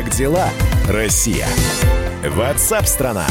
Как 0.00 0.08
дела, 0.12 0.48
Россия? 0.88 1.46
Ватсап-страна! 2.26 3.26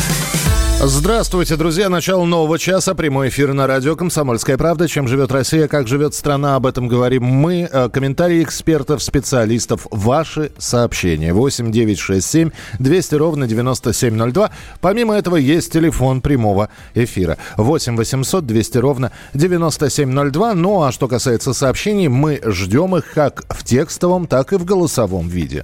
Здравствуйте, 0.81 1.55
друзья. 1.55 1.89
Начало 1.89 2.25
нового 2.25 2.59
часа. 2.59 2.93
Прямой 2.93 3.29
эфир 3.29 3.53
на 3.53 3.65
радио 3.65 3.95
«Комсомольская 3.95 4.55
правда». 4.55 4.87
Чем 4.87 5.07
живет 5.07 5.31
Россия, 5.31 5.67
как 5.67 5.87
живет 5.87 6.13
страна, 6.13 6.55
об 6.55 6.67
этом 6.67 6.87
говорим 6.87 7.25
мы. 7.25 7.67
Э, 7.69 7.89
комментарии 7.89 8.43
экспертов, 8.43 9.01
специалистов. 9.01 9.87
Ваши 9.89 10.51
сообщения. 10.59 11.33
8 11.33 11.71
9 11.71 11.97
6 11.97 12.25
7 12.25 12.51
200 12.77 13.15
ровно 13.15 13.47
9702. 13.47 14.51
Помимо 14.79 15.15
этого, 15.15 15.37
есть 15.37 15.73
телефон 15.73 16.21
прямого 16.21 16.69
эфира. 16.93 17.39
8 17.57 17.97
800 17.97 18.45
200 18.45 18.77
ровно 18.77 19.11
9702. 19.33 20.53
Ну, 20.53 20.83
а 20.83 20.91
что 20.91 21.07
касается 21.07 21.53
сообщений, 21.53 22.09
мы 22.09 22.39
ждем 22.45 22.95
их 22.95 23.11
как 23.11 23.43
в 23.49 23.63
текстовом, 23.63 24.27
так 24.27 24.53
и 24.53 24.57
в 24.57 24.65
голосовом 24.65 25.29
виде. 25.29 25.63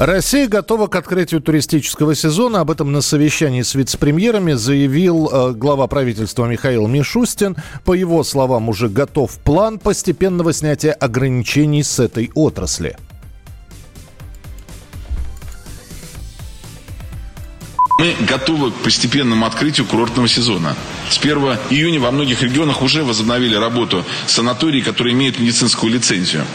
Россия 0.00 0.48
готова 0.48 0.86
к 0.86 0.96
открытию 0.96 1.42
туристического 1.42 2.14
сезона. 2.14 2.60
Об 2.60 2.70
этом 2.70 2.90
на 2.90 3.02
совещании 3.02 3.60
с 3.60 3.74
вице-премьерами 3.74 4.54
заявил 4.54 5.28
э, 5.30 5.52
глава 5.52 5.88
правительства 5.88 6.46
Михаил 6.46 6.86
Мишустин. 6.86 7.54
По 7.84 7.92
его 7.92 8.24
словам, 8.24 8.70
уже 8.70 8.88
готов 8.88 9.36
план 9.40 9.78
постепенного 9.78 10.54
снятия 10.54 10.94
ограничений 10.94 11.82
с 11.82 11.98
этой 12.00 12.30
отрасли. 12.34 12.96
Мы 18.00 18.16
готовы 18.18 18.70
к 18.70 18.76
постепенному 18.76 19.44
открытию 19.44 19.86
курортного 19.86 20.26
сезона. 20.26 20.74
С 21.10 21.18
1 21.18 21.36
июня 21.68 22.00
во 22.00 22.10
многих 22.10 22.40
регионах 22.40 22.80
уже 22.80 23.04
возобновили 23.04 23.54
работу 23.54 24.06
санатории, 24.26 24.80
которые 24.80 25.12
имеют 25.12 25.38
медицинскую 25.38 25.92
лицензию. 25.92 26.46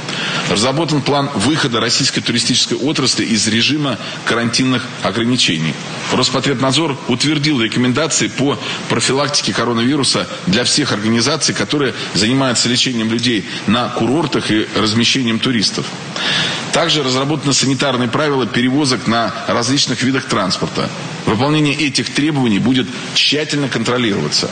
Разработан 0.50 1.04
план 1.04 1.30
выхода 1.36 1.80
российской 1.80 2.22
туристической 2.22 2.80
отрасли 2.80 3.26
из 3.26 3.48
режима 3.48 4.00
карантинных 4.26 4.88
ограничений. 5.04 5.76
Роспотребнадзор 6.14 6.98
утвердил 7.10 7.62
рекомендации 7.62 8.28
по 8.28 8.58
профилактике 8.90 9.54
коронавируса 9.54 10.28
для 10.48 10.64
всех 10.64 10.94
организаций, 10.94 11.54
которые 11.54 11.94
занимаются 12.16 12.70
лечением 12.70 13.12
людей 13.12 13.46
на 13.68 13.90
курортах 13.90 14.50
и 14.50 14.66
размещением 14.76 15.38
туристов. 15.38 15.86
Также 16.74 17.04
разработаны 17.04 17.54
санитарные 17.54 18.10
правила 18.10 18.48
перевозок 18.48 19.06
на 19.06 19.32
различных 19.48 20.02
видах 20.02 20.26
транспорта. 20.26 20.90
Выполнение 21.26 21.74
этих 21.74 22.14
требований 22.14 22.60
будет 22.60 22.88
тщательно 23.14 23.68
контролироваться. 23.68 24.50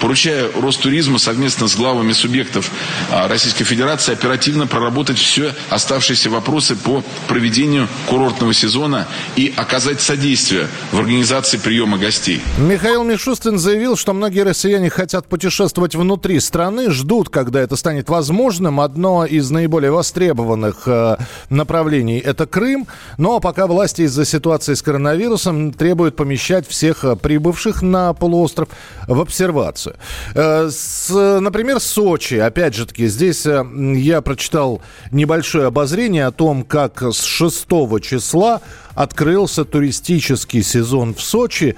Поручаю 0.00 0.52
Ростуризму 0.60 1.18
совместно 1.18 1.68
с 1.68 1.76
главами 1.76 2.12
субъектов 2.12 2.70
а, 3.10 3.28
Российской 3.28 3.64
Федерации 3.64 4.12
оперативно 4.12 4.66
проработать 4.66 5.18
все 5.18 5.54
оставшиеся 5.70 6.28
вопросы 6.30 6.76
по 6.76 7.02
проведению 7.28 7.88
курортного 8.08 8.52
сезона 8.52 9.06
и 9.36 9.52
оказать 9.56 10.00
содействие 10.00 10.68
в 10.92 10.98
организации 10.98 11.56
приема 11.56 11.98
гостей. 11.98 12.42
Михаил 12.58 13.04
Мишустин 13.04 13.58
заявил, 13.58 13.96
что 13.96 14.12
многие 14.12 14.42
россияне 14.42 14.90
хотят 14.90 15.26
путешествовать 15.26 15.94
внутри 15.94 16.40
страны, 16.40 16.90
ждут, 16.90 17.30
когда 17.30 17.60
это 17.60 17.76
станет 17.76 18.08
возможным. 18.08 18.80
Одно 18.80 19.24
из 19.24 19.50
наиболее 19.50 19.90
востребованных 19.90 20.82
э, 20.86 21.16
направлений– 21.48 22.18
это 22.24 22.46
Крым. 22.46 22.86
Но 23.18 23.40
пока 23.40 23.66
власти 23.66 24.02
из-за 24.02 24.24
ситуации 24.24 24.74
с 24.74 24.82
коронавирусом 24.82 25.72
требуют 25.72 26.16
помещать 26.16 26.68
всех 26.68 27.04
э, 27.04 27.16
прибывших 27.16 27.82
на 27.82 28.12
полуостров 28.12 28.68
в 29.06 29.20
обсервацию 29.20 29.85
ситуацию. 29.86 29.96
Э, 30.34 30.68
с, 30.70 31.40
например, 31.40 31.80
Сочи, 31.80 32.34
опять 32.34 32.74
же 32.74 32.86
таки, 32.86 33.06
здесь 33.06 33.46
э, 33.46 33.64
я 33.96 34.20
прочитал 34.20 34.82
небольшое 35.10 35.66
обозрение 35.66 36.26
о 36.26 36.32
том, 36.32 36.64
как 36.64 37.02
с 37.02 37.22
6 37.22 37.66
числа 38.02 38.60
открылся 38.94 39.64
туристический 39.64 40.62
сезон 40.62 41.14
в 41.14 41.20
Сочи. 41.22 41.76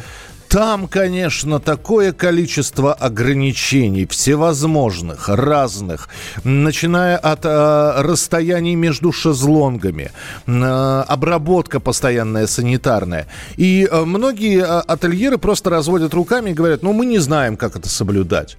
Там, 0.49 0.89
конечно, 0.89 1.61
такое 1.61 2.13
количество 2.13 2.95
ограничений, 2.95 4.07
всевозможных, 4.07 5.29
разных, 5.29 6.09
начиная 6.43 7.19
от 7.19 7.45
э, 7.45 7.93
расстояний 8.03 8.75
между 8.75 9.13
шезлонгами, 9.13 10.11
э, 10.47 11.05
обработка 11.07 11.81
постоянная 11.81 12.47
санитарная. 12.47 13.27
И 13.57 13.87
э, 13.91 14.05
многие 14.05 14.61
э, 14.61 14.65
ательеры 14.65 15.37
просто 15.37 15.69
разводят 15.69 16.15
руками 16.15 16.51
и 16.51 16.55
говорят, 16.55 16.83
ну 16.83 16.95
мы 16.95 17.05
не 17.05 17.19
знаем, 17.19 17.59
как 17.59 17.77
это 17.77 17.91
соблюдать. 17.91 18.57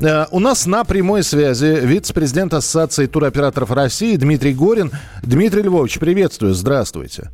Э, 0.00 0.24
у 0.30 0.40
нас 0.40 0.64
на 0.64 0.84
прямой 0.84 1.22
связи 1.22 1.78
вице-президент 1.82 2.54
Ассоциации 2.54 3.04
туроператоров 3.04 3.70
России 3.70 4.16
Дмитрий 4.16 4.54
Горин. 4.54 4.92
Дмитрий 5.22 5.60
Львович, 5.60 5.98
приветствую, 5.98 6.54
здравствуйте. 6.54 7.30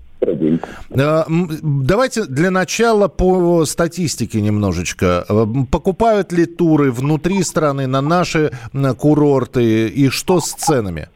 Э, 0.91 1.25
давайте 1.63 2.25
для 2.25 2.51
начала 2.51 3.09
по 3.09 3.65
статистике 3.65 4.41
немножечко. 4.41 5.25
Э, 5.29 5.47
покупают 5.71 6.33
ли 6.33 6.47
туры 6.47 6.91
внутри 6.91 7.43
страны 7.43 7.87
на 7.87 8.01
наши 8.01 8.53
курорты 8.99 9.89
и 9.89 10.09
что 10.09 10.41
с 10.41 10.53
ценами? 10.53 11.09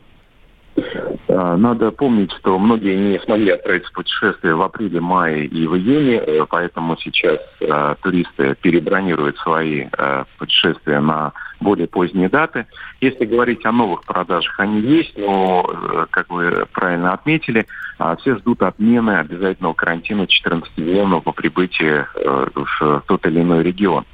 Надо 1.56 1.91
помнить, 1.91 2.32
что 2.32 2.59
многие 2.59 2.97
не 2.97 3.19
смогли 3.21 3.50
отправиться 3.50 3.91
в 3.91 3.94
путешествие 3.94 4.54
в 4.54 4.62
апреле, 4.62 5.00
мае 5.00 5.47
и 5.47 5.66
в 5.66 5.76
июне, 5.76 6.44
поэтому 6.49 6.97
сейчас 6.99 7.38
э, 7.60 7.94
туристы 8.03 8.56
перебронируют 8.60 9.38
свои 9.38 9.87
э, 9.91 10.25
путешествия 10.38 11.00
на 11.00 11.32
более 11.60 11.87
поздние 11.87 12.28
даты. 12.28 12.66
Если 13.00 13.25
говорить 13.25 13.65
о 13.65 13.72
новых 13.72 14.04
продажах, 14.04 14.59
они 14.59 14.81
есть, 14.81 15.16
но, 15.16 15.69
э, 15.69 16.06
как 16.10 16.31
вы 16.31 16.66
правильно 16.72 17.12
отметили, 17.12 17.66
э, 17.98 18.16
все 18.21 18.37
ждут 18.37 18.62
отмены 18.62 19.19
обязательного 19.19 19.75
карантина 19.75 20.22
14-дневного 20.22 21.21
по 21.21 21.32
прибытии 21.32 22.04
э, 22.15 22.47
в 22.54 23.03
тот 23.06 23.27
или 23.27 23.41
иной 23.43 23.62
регион. 23.62 24.04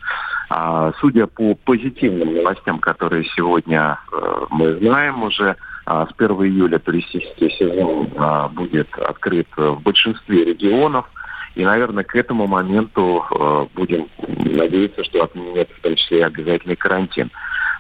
А, 0.57 0.93
судя 1.01 1.27
по 1.27 1.57
позитивным 1.57 2.33
новостям, 2.33 2.79
которые 2.79 3.25
сегодня 3.35 3.99
э, 4.13 4.47
мы 4.51 4.75
знаем 4.75 5.25
уже, 5.25 5.57
а, 5.85 6.07
с 6.07 6.11
1 6.17 6.31
июля 6.47 6.79
туристический 6.79 7.51
сезон 7.59 8.09
а, 8.17 8.47
будет 8.51 8.87
открыт 8.97 9.49
в 9.57 9.83
большинстве 9.83 10.45
регионов. 10.45 11.07
И, 11.57 11.65
наверное, 11.65 12.05
к 12.05 12.15
этому 12.15 12.47
моменту 12.47 13.25
э, 13.29 13.67
будем 13.75 14.07
надеяться, 14.29 15.03
что 15.03 15.25
отменят 15.25 15.69
в 15.71 15.81
том 15.81 15.97
числе 15.97 16.21
и 16.21 16.23
обязательный 16.23 16.77
карантин. 16.77 17.33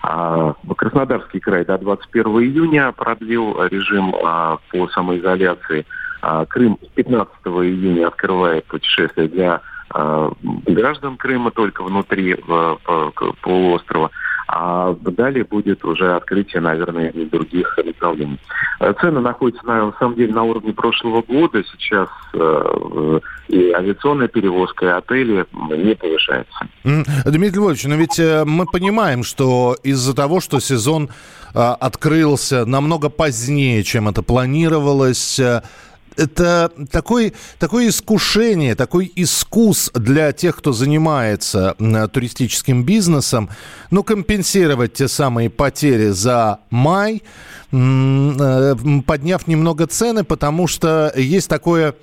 А, 0.03 0.55
Краснодарский 0.77 1.39
край 1.39 1.65
до 1.65 1.79
21 1.79 2.27
июня 2.41 2.91
продлил 2.91 3.57
режим 3.67 4.17
а, 4.17 4.59
по 4.73 4.89
самоизоляции. 4.89 5.87
А, 6.23 6.45
Крым 6.45 6.81
с 6.83 6.89
15 6.89 7.35
июня 7.47 8.09
открывает 8.09 8.65
путешествия 8.65 9.29
для 9.29 9.61
граждан 9.95 11.17
Крыма 11.17 11.51
только 11.51 11.83
внутри 11.85 12.35
в, 12.35 12.79
в, 12.85 13.13
полуострова. 13.41 14.11
А 14.47 14.95
далее 15.01 15.45
будет 15.45 15.85
уже 15.85 16.15
открытие, 16.15 16.61
наверное, 16.61 17.09
и 17.09 17.25
других 17.25 17.79
направлений. 17.85 18.39
Э, 18.79 18.93
цены 19.01 19.21
находятся, 19.21 19.67
на, 19.67 19.93
самом 19.99 20.17
деле, 20.17 20.35
на 20.35 20.43
уровне 20.43 20.73
прошлого 20.73 21.23
года. 21.23 21.63
Сейчас 21.73 22.09
э, 22.35 23.21
и 23.49 23.71
авиационная 23.73 24.29
перевозка, 24.29 24.87
и 24.87 24.89
отели 24.91 25.47
не 25.53 25.95
повышаются. 25.95 26.69
Дмитрий 26.85 27.59
Львович, 27.59 27.85
но 27.85 27.95
ведь 27.95 28.19
э, 28.19 28.45
мы 28.45 28.67
понимаем, 28.67 29.23
что 29.23 29.77
из-за 29.83 30.15
того, 30.15 30.41
что 30.41 30.61
сезон 30.61 31.09
открылся 31.55 32.67
намного 32.67 33.11
позднее, 33.11 33.85
чем 33.85 34.09
это 34.09 34.25
планировалось, 34.25 35.41
это 36.17 36.71
такой, 36.91 37.33
такое 37.59 37.89
искушение, 37.89 38.75
такой 38.75 39.07
искус 39.07 39.91
для 39.95 40.33
тех, 40.33 40.57
кто 40.57 40.73
занимается 40.73 41.75
туристическим 42.13 42.85
бизнесом, 42.85 43.51
ну, 43.91 44.03
компенсировать 44.03 44.95
те 44.95 45.09
самые 45.09 45.51
потери 45.51 46.09
за 46.09 46.59
май, 46.71 47.23
э, 47.73 48.75
подняв 49.07 49.47
немного 49.47 49.87
цены, 49.87 50.25
потому 50.25 50.67
что 50.67 51.13
есть 51.17 51.49
такое 51.49 51.95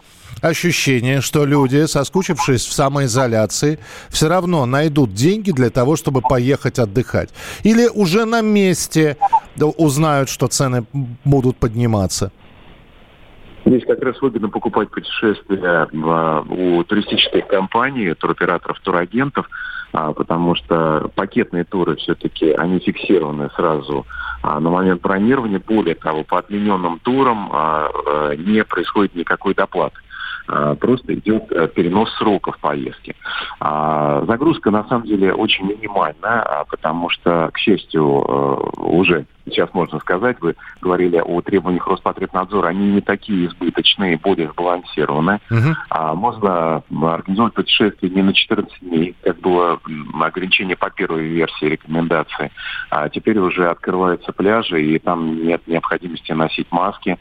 ощущение, 0.42 1.22
что 1.22 1.46
люди, 1.46 1.86
соскучившись 1.86 2.66
в 2.66 2.74
самоизоляции, 2.74 3.80
все 4.10 4.28
равно 4.28 4.66
найдут 4.66 5.14
деньги 5.14 5.52
для 5.52 5.70
того, 5.70 5.96
чтобы 5.96 6.22
поехать 6.22 6.80
отдыхать. 6.80 7.30
Или 7.64 7.88
уже 7.88 8.26
на 8.26 8.42
месте 8.42 9.18
узнают, 9.58 10.30
что 10.30 10.48
цены 10.48 10.86
будут 11.24 11.58
подниматься. 11.58 12.32
Здесь 13.66 13.86
как 13.86 14.02
раз 14.02 14.20
выгодно 14.22 14.50
покупать 14.50 14.90
путешествия 14.90 15.88
у 15.92 16.84
туристических 16.84 17.48
компаний, 17.48 18.14
туроператоров, 18.14 18.80
турагентов, 18.80 19.48
а, 19.94 20.14
потому 20.14 20.56
что 20.56 21.12
пакетные 21.16 21.64
туры 21.64 21.96
все-таки, 21.98 22.52
они 22.52 22.80
фиксированы 22.80 23.50
сразу 23.56 24.06
а, 24.42 24.60
на 24.60 24.70
момент 24.70 25.02
бронирования. 25.02 25.60
Более 25.60 25.96
того, 25.96 26.24
по 26.24 26.40
отмененным 26.40 27.00
турам 27.00 27.50
а, 27.52 28.36
не 28.36 28.64
происходит 28.64 29.16
никакой 29.16 29.54
доплаты. 29.54 29.98
А, 30.48 30.76
просто 30.76 31.14
идет 31.14 31.52
э, 31.52 31.68
перенос 31.70 32.12
сроков 32.18 32.58
поездки. 32.60 33.16
А, 33.60 34.24
загрузка 34.26 34.72
на 34.72 34.84
самом 34.86 35.06
деле 35.06 35.34
очень 35.34 35.66
минимальна, 35.66 36.66
потому 36.70 37.10
что, 37.10 37.50
к 37.54 37.58
счастью, 37.58 38.04
э, 38.04 38.82
уже 38.82 39.26
сейчас 39.46 39.74
можно 39.74 40.00
сказать, 40.00 40.38
вы 40.42 40.56
говорили 40.82 41.18
о 41.18 41.42
требованиях 41.42 41.88
Роспотребнадзора, 41.88 42.68
они 42.68 42.92
не 42.92 43.02
такие 43.02 43.48
избыточные, 43.48 44.18
более 44.18 44.50
сбалансированные. 44.50 45.40
Угу. 45.50 45.76
А 45.90 46.14
можно 46.14 46.84
организовать 47.02 47.54
путешествие 47.54 48.12
не 48.12 48.22
на 48.22 48.34
14 48.34 48.80
дней, 48.82 49.16
как 49.24 49.40
было 49.40 49.80
ограничение 50.22 50.76
по 50.76 50.90
первой 50.90 51.28
версии 51.28 51.66
рекомендации, 51.66 52.52
а 52.90 53.10
теперь 53.10 53.38
уже 53.40 53.70
открываются 53.70 54.32
пляжи, 54.32 54.84
и 54.84 55.00
там 55.00 55.44
нет 55.46 55.66
необходимости 55.68 56.32
носить 56.32 56.72
маски. 56.72 57.18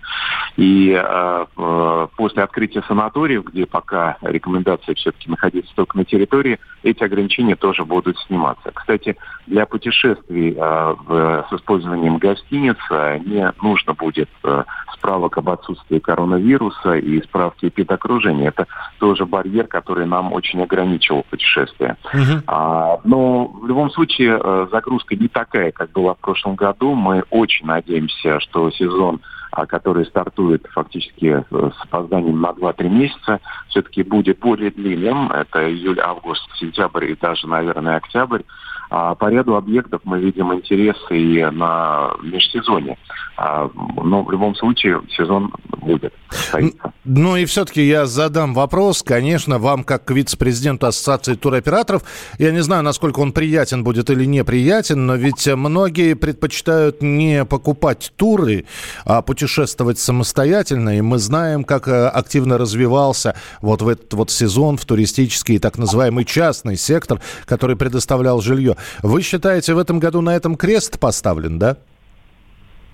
И 0.56 0.92
э, 0.92 2.06
после 2.16 2.42
открытия 2.42 2.82
санаториев, 2.82 3.44
где 3.44 3.66
пока 3.66 4.16
рекомендация 4.22 4.94
все-таки 4.94 5.30
находиться 5.30 5.72
только 5.74 5.96
на 5.96 6.04
территории, 6.04 6.58
эти 6.82 7.02
ограничения 7.02 7.56
тоже 7.56 7.84
будут 7.84 8.18
сниматься. 8.26 8.70
Кстати, 8.72 9.16
для 9.46 9.66
путешествий 9.66 10.54
э, 10.56 11.42
с 11.48 11.52
использованием 11.52 12.09
гостиниц 12.18 12.76
э, 12.90 13.18
не 13.24 13.52
нужно 13.62 13.94
будет 13.94 14.28
э, 14.44 14.64
справок 14.94 15.38
об 15.38 15.50
отсутствии 15.50 15.98
коронавируса 15.98 16.94
и 16.94 17.22
справки 17.22 17.66
эпидокружения. 17.66 18.48
Это 18.48 18.66
тоже 18.98 19.26
барьер, 19.26 19.66
который 19.66 20.06
нам 20.06 20.32
очень 20.32 20.62
ограничивал 20.62 21.24
путешествие. 21.28 21.96
Uh-huh. 22.12 22.42
А, 22.46 23.00
но 23.04 23.46
в 23.46 23.66
любом 23.66 23.90
случае 23.90 24.38
э, 24.42 24.66
загрузка 24.70 25.16
не 25.16 25.28
такая, 25.28 25.72
как 25.72 25.90
была 25.92 26.14
в 26.14 26.18
прошлом 26.18 26.54
году. 26.54 26.94
Мы 26.94 27.24
очень 27.30 27.66
надеемся, 27.66 28.40
что 28.40 28.70
сезон 28.70 29.20
а, 29.52 29.66
который 29.66 30.06
стартует 30.06 30.64
фактически 30.70 31.44
с 31.50 31.82
опозданием 31.82 32.40
на 32.40 32.50
2-3 32.50 32.88
месяца, 32.88 33.40
все-таки 33.68 34.04
будет 34.04 34.38
более 34.38 34.70
длинным. 34.70 35.32
Это 35.32 35.68
июль, 35.68 35.98
август, 35.98 36.42
сентябрь 36.56 37.06
и 37.06 37.16
даже, 37.16 37.48
наверное, 37.48 37.96
октябрь. 37.96 38.42
А 38.90 39.14
по 39.14 39.30
ряду 39.30 39.54
объектов 39.54 40.00
мы 40.04 40.18
видим 40.18 40.52
интересы 40.52 41.16
и 41.16 41.44
на 41.44 42.12
межсезонье. 42.22 42.98
А, 43.36 43.70
но 43.96 44.22
в 44.22 44.30
любом 44.30 44.54
случае 44.56 45.00
сезон 45.16 45.52
будет 45.78 46.12
состоится. 46.28 46.92
Ну 47.04 47.36
и 47.36 47.44
все-таки 47.46 47.82
я 47.82 48.04
задам 48.04 48.52
вопрос, 48.52 49.02
конечно, 49.02 49.58
вам 49.58 49.84
как 49.84 50.10
вице-президенту 50.10 50.86
Ассоциации 50.86 51.34
туроператоров. 51.34 52.02
Я 52.38 52.50
не 52.50 52.60
знаю, 52.60 52.82
насколько 52.82 53.20
он 53.20 53.32
приятен 53.32 53.82
будет 53.82 54.10
или 54.10 54.26
неприятен, 54.26 55.06
но 55.06 55.14
ведь 55.14 55.46
многие 55.46 56.14
предпочитают 56.14 57.00
не 57.00 57.44
покупать 57.44 58.12
туры, 58.16 58.66
а 59.06 59.22
путешествовать 59.22 59.98
самостоятельно. 59.98 60.98
И 60.98 61.00
мы 61.00 61.18
знаем, 61.18 61.64
как 61.64 61.88
э, 61.88 62.08
активно 62.08 62.58
развивался 62.58 63.34
вот 63.62 63.80
в 63.82 63.88
этот 63.88 64.12
вот 64.12 64.30
сезон 64.30 64.76
в 64.76 64.84
туристический 64.84 65.58
так 65.58 65.78
называемый 65.78 66.24
частный 66.24 66.76
сектор, 66.76 67.20
который 67.46 67.76
предоставлял 67.76 68.42
жилье. 68.42 68.76
Вы 69.02 69.22
считаете, 69.22 69.74
в 69.74 69.78
этом 69.78 69.98
году 69.98 70.20
на 70.20 70.34
этом 70.34 70.56
крест 70.56 70.98
поставлен, 70.98 71.58
да? 71.58 71.76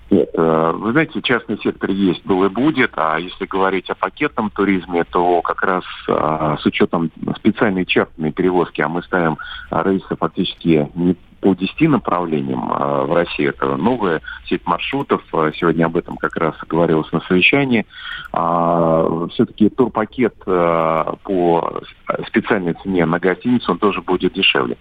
Нет, 0.09 0.29
э, 0.33 0.71
вы 0.73 0.93
знаете, 0.93 1.21
частный 1.21 1.57
сектор 1.57 1.89
есть, 1.89 2.25
был 2.25 2.45
и 2.45 2.49
будет, 2.49 2.91
а 2.95 3.17
если 3.19 3.45
говорить 3.45 3.89
о 3.89 3.95
пакетном 3.95 4.49
туризме, 4.51 5.03
то 5.03 5.41
как 5.41 5.61
раз 5.63 5.83
а, 6.07 6.57
с 6.57 6.65
учетом 6.65 7.11
специальной 7.35 7.85
чартерной 7.85 8.31
перевозки, 8.31 8.79
а 8.79 8.87
мы 8.87 9.03
ставим 9.03 9.37
рейсы 9.69 10.15
фактически 10.15 10.89
не 10.95 11.17
по 11.39 11.53
10 11.53 11.81
направлениям 11.89 12.71
а, 12.71 13.05
в 13.05 13.13
России. 13.13 13.47
Это 13.47 13.75
новая 13.75 14.21
сеть 14.45 14.65
маршрутов. 14.65 15.21
А, 15.33 15.51
сегодня 15.53 15.85
об 15.85 15.97
этом 15.97 16.17
как 16.17 16.35
раз 16.35 16.55
говорилось 16.67 17.11
на 17.11 17.21
совещании. 17.21 17.85
А, 18.33 19.27
все-таки 19.33 19.69
турпакет 19.69 20.35
по 20.45 21.81
специальной 22.27 22.73
цене 22.73 23.05
на 23.05 23.19
гостиницу, 23.19 23.71
он 23.71 23.79
тоже 23.79 24.01
будет 24.01 24.33
дешевле. 24.33 24.77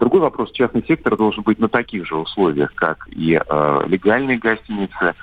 Другой 0.00 0.20
вопрос. 0.20 0.50
Частный 0.52 0.84
сектор 0.86 1.16
должен 1.16 1.42
быть 1.42 1.58
на 1.58 1.68
таких 1.68 2.06
же 2.06 2.16
условиях, 2.16 2.74
как 2.74 3.06
и 3.08 3.40
легальные 3.86 4.38
гостиницы. 4.38 5.14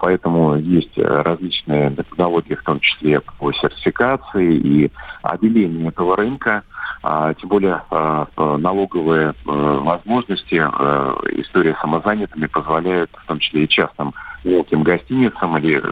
Поэтому 0.00 0.56
есть 0.56 0.96
различные 0.96 1.90
методологии, 1.90 2.54
в 2.54 2.62
том 2.62 2.80
числе 2.80 3.20
по 3.20 3.52
сертификации 3.52 4.54
и 4.54 4.90
обелению 5.22 5.88
этого 5.88 6.16
рынка. 6.16 6.62
А, 7.02 7.32
тем 7.34 7.48
более 7.48 7.82
а, 7.90 8.26
налоговые 8.36 9.34
а, 9.46 9.80
возможности, 9.80 10.60
а, 10.62 11.16
история 11.32 11.76
самозанятыми 11.80 12.46
позволяют, 12.46 13.10
в 13.12 13.26
том 13.26 13.38
числе 13.38 13.64
и 13.64 13.68
частным 13.68 14.14
мелким 14.44 14.82
гостиницам 14.82 15.56
или 15.58 15.82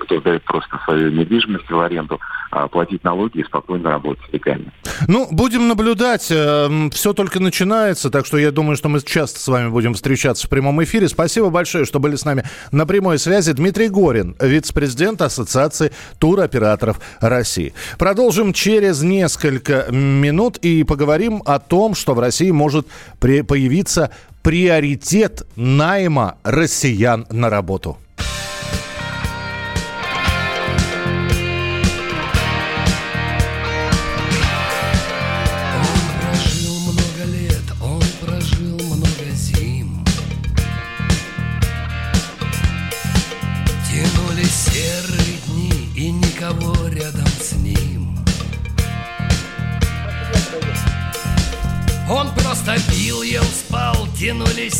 кто 0.00 0.20
дает 0.20 0.42
просто 0.44 0.78
свою 0.84 1.10
недвижимость 1.10 1.68
в 1.70 1.80
аренду, 1.80 2.20
а, 2.50 2.68
платить 2.68 3.02
налоги 3.04 3.38
и 3.38 3.44
спокойно 3.44 3.90
работать 3.90 4.24
легально. 4.32 4.72
Ну, 5.08 5.26
будем 5.30 5.68
наблюдать. 5.68 6.28
Эм, 6.30 6.90
Все 6.90 7.12
только 7.12 7.40
начинается, 7.40 8.10
так 8.10 8.24
что 8.26 8.38
я 8.38 8.50
думаю, 8.50 8.76
что 8.76 8.88
мы 8.88 9.00
часто 9.00 9.40
с 9.40 9.48
вами 9.48 9.68
будем 9.68 9.94
встречаться 9.94 10.46
в 10.46 10.50
прямом 10.50 10.82
эфире. 10.84 11.08
Спасибо 11.08 11.50
большое, 11.50 11.84
что 11.84 11.98
были 11.98 12.16
с 12.16 12.24
нами 12.24 12.44
на 12.72 12.86
прямой 12.86 13.18
связи. 13.18 13.52
Дмитрий 13.52 13.88
Горин, 13.88 14.36
вице-президент 14.40 15.20
Ассоциации 15.22 15.92
туроператоров 16.18 17.00
России. 17.20 17.74
Продолжим 17.98 18.52
через 18.52 19.02
несколько 19.02 19.86
минут 19.90 20.56
и 20.58 20.84
поговорим 20.84 21.42
о 21.44 21.58
том, 21.58 21.94
что 21.94 22.14
в 22.14 22.20
России 22.20 22.50
может 22.50 22.86
появиться 23.18 24.10
приоритет 24.46 25.44
найма 25.56 26.38
россиян 26.44 27.26
на 27.30 27.50
работу. 27.50 27.98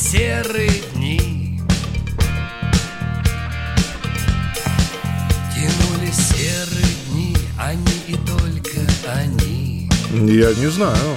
Серые 0.06 0.70
дни. 0.94 1.60
Тянулись 5.52 6.28
серые 6.28 6.94
дни, 7.10 7.36
они 7.58 7.96
и 8.06 8.14
только 8.14 8.80
они. 9.04 9.90
Я 10.12 10.54
не 10.54 10.70
знаю. 10.70 11.16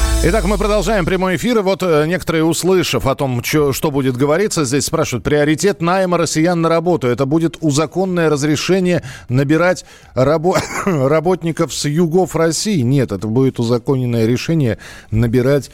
Итак, 0.23 0.45
мы 0.45 0.59
продолжаем 0.59 1.03
прямой 1.03 1.35
эфир. 1.37 1.57
И 1.57 1.61
вот 1.61 1.81
э, 1.81 2.05
некоторые, 2.05 2.43
услышав 2.43 3.07
о 3.07 3.15
том, 3.15 3.41
чё- 3.41 3.73
что 3.73 3.89
будет 3.89 4.15
говориться, 4.15 4.65
здесь 4.65 4.85
спрашивают, 4.85 5.23
приоритет 5.23 5.81
найма 5.81 6.19
россиян 6.19 6.61
на 6.61 6.69
работу. 6.69 7.07
Это 7.07 7.25
будет 7.25 7.57
узаконное 7.61 8.29
разрешение 8.29 9.01
набирать 9.29 9.83
рабо- 10.13 10.59
работников 10.85 11.73
с 11.73 11.85
югов 11.85 12.35
России? 12.35 12.81
Нет, 12.81 13.11
это 13.11 13.25
будет 13.27 13.59
узаконенное 13.59 14.27
решение 14.27 14.77
набирать 15.09 15.71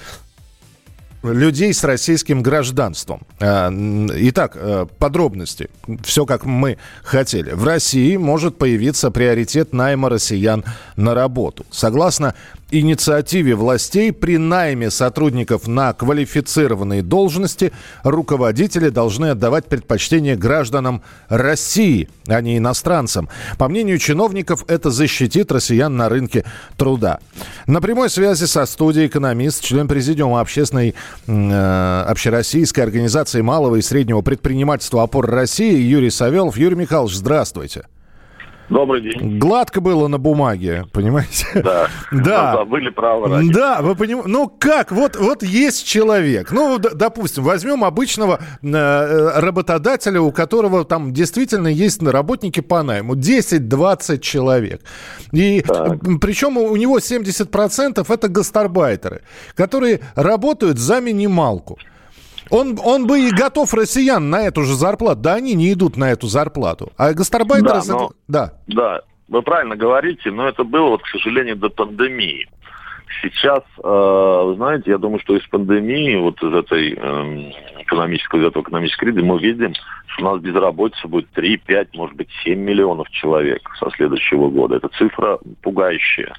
людей 1.23 1.73
с 1.73 1.83
российским 1.83 2.41
гражданством. 2.41 3.23
А, 3.41 3.69
Итак, 3.69 4.53
э, 4.55 4.85
подробности. 4.97 5.69
Все 6.05 6.25
как 6.25 6.45
мы 6.45 6.77
хотели. 7.03 7.51
В 7.51 7.65
России 7.65 8.15
может 8.15 8.57
появиться 8.57 9.11
приоритет 9.11 9.73
найма 9.73 10.09
россиян 10.09 10.63
на 10.95 11.13
работу. 11.15 11.65
Согласно 11.69 12.33
инициативе 12.71 13.55
властей, 13.55 14.11
при 14.11 14.37
найме 14.37 14.91
сотрудников 14.91 15.67
на 15.67 15.93
квалифицированные 15.93 17.01
должности 17.01 17.71
руководители 18.03 18.89
должны 18.89 19.27
отдавать 19.27 19.65
предпочтение 19.65 20.35
гражданам 20.35 21.01
России, 21.29 22.09
а 22.27 22.41
не 22.41 22.57
иностранцам. 22.57 23.29
По 23.57 23.67
мнению 23.67 23.97
чиновников, 23.99 24.65
это 24.67 24.91
защитит 24.91 25.51
россиян 25.51 25.95
на 25.95 26.09
рынке 26.09 26.45
труда. 26.77 27.19
На 27.67 27.81
прямой 27.81 28.09
связи 28.09 28.45
со 28.45 28.65
студией 28.65 29.07
экономист, 29.07 29.63
член 29.63 29.87
президиума 29.87 30.41
общественной 30.41 30.95
э, 31.27 32.03
общероссийской 32.07 32.83
организации 32.83 33.41
малого 33.41 33.77
и 33.77 33.81
среднего 33.81 34.21
предпринимательства 34.21 35.03
«Опор 35.03 35.29
России» 35.29 35.79
Юрий 35.79 36.09
Савелов. 36.09 36.57
Юрий 36.57 36.75
Михайлович, 36.75 37.15
здравствуйте. 37.15 37.85
Добрый 38.69 39.01
день. 39.01 39.39
Гладко 39.39 39.79
было 39.79 40.07
на 40.07 40.17
бумаге, 40.17 40.85
понимаете? 40.91 41.45
Да. 41.55 41.87
Да. 42.11 42.53
Забыли 42.57 42.89
право 42.89 43.27
ради. 43.29 43.53
Да, 43.53 43.81
вы 43.81 43.95
понимаете. 43.95 44.29
Ну 44.29 44.51
как, 44.59 44.91
вот, 44.91 45.15
вот 45.15 45.43
есть 45.43 45.85
человек. 45.85 46.51
Ну, 46.51 46.77
допустим, 46.77 47.43
возьмем 47.43 47.83
обычного 47.83 48.39
э, 48.61 48.67
э, 48.67 49.39
работодателя, 49.39 50.21
у 50.21 50.31
которого 50.31 50.83
там 50.83 51.13
действительно 51.13 51.67
есть 51.67 52.01
работники 52.01 52.59
по 52.59 52.83
найму. 52.83 53.15
10-20 53.15 54.19
человек. 54.19 54.81
И 55.31 55.63
м, 55.67 56.19
причем 56.19 56.57
у 56.57 56.75
него 56.75 56.97
70% 56.99 58.05
это 58.13 58.27
гастарбайтеры, 58.27 59.21
которые 59.55 60.01
работают 60.15 60.77
за 60.77 60.99
минималку. 60.99 61.77
Он, 62.49 62.77
он 62.83 63.07
бы 63.07 63.19
и 63.19 63.31
готов 63.31 63.73
россиян 63.73 64.29
на 64.29 64.43
эту 64.43 64.63
же 64.63 64.73
зарплату. 64.75 65.21
Да 65.21 65.35
они 65.35 65.53
не 65.53 65.73
идут 65.73 65.97
на 65.97 66.11
эту 66.11 66.27
зарплату. 66.27 66.91
А 66.97 67.13
гастарбайтеры... 67.13 67.81
Да, 67.85 67.93
но- 67.93 68.11
да. 68.27 68.53
Да, 68.67 69.01
вы 69.27 69.41
правильно 69.41 69.75
говорите, 69.75 70.31
но 70.31 70.47
это 70.47 70.63
было, 70.63 70.89
вот, 70.89 71.03
к 71.03 71.07
сожалению, 71.07 71.55
до 71.57 71.69
пандемии. 71.69 72.47
Сейчас, 73.21 73.63
э, 73.81 74.41
вы 74.45 74.55
знаете, 74.55 74.91
я 74.91 74.97
думаю, 74.97 75.19
что 75.21 75.35
из 75.35 75.45
пандемии, 75.47 76.17
вот 76.17 76.41
из 76.43 76.53
этой 76.53 76.93
эм, 76.93 77.51
экономической, 77.79 78.41
из 78.41 78.45
этого 78.47 78.63
экономической 78.63 79.05
кризиса 79.05 79.25
мы 79.25 79.39
видим, 79.39 79.73
что 80.07 80.25
у 80.27 80.33
нас 80.33 80.41
безработица 80.41 81.07
будет 81.07 81.29
3, 81.31 81.57
5, 81.57 81.95
может 81.95 82.15
быть, 82.15 82.27
7 82.43 82.59
миллионов 82.59 83.09
человек 83.09 83.61
со 83.79 83.89
следующего 83.91 84.49
года. 84.49 84.75
Это 84.75 84.89
цифра 84.89 85.39
пугающая. 85.61 86.33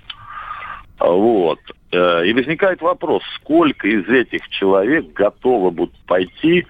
Вот. 0.99 1.61
Э, 1.93 2.27
И 2.27 2.33
возникает 2.33 2.81
вопрос, 2.81 3.23
сколько 3.37 3.87
из 3.89 4.09
этих 4.09 4.49
человек 4.49 5.13
готовы 5.13 5.71
будут 5.71 5.97
пойти 6.07 6.67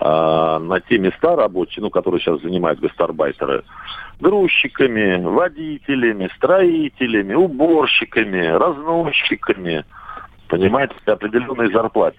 а, 0.00 0.60
на 0.60 0.80
те 0.80 0.96
места 0.96 1.34
рабочие, 1.34 1.82
ну, 1.82 1.90
которые 1.90 2.20
сейчас 2.20 2.40
занимают 2.40 2.78
гастарбайтеры, 2.78 3.64
грузчиками, 4.20 5.20
водителями, 5.20 6.30
строителями, 6.36 7.34
уборщиками, 7.34 8.46
разносчиками, 8.46 9.84
понимаете, 10.48 10.94
при 11.04 11.12
определенной 11.12 11.72
зарплате. 11.72 12.18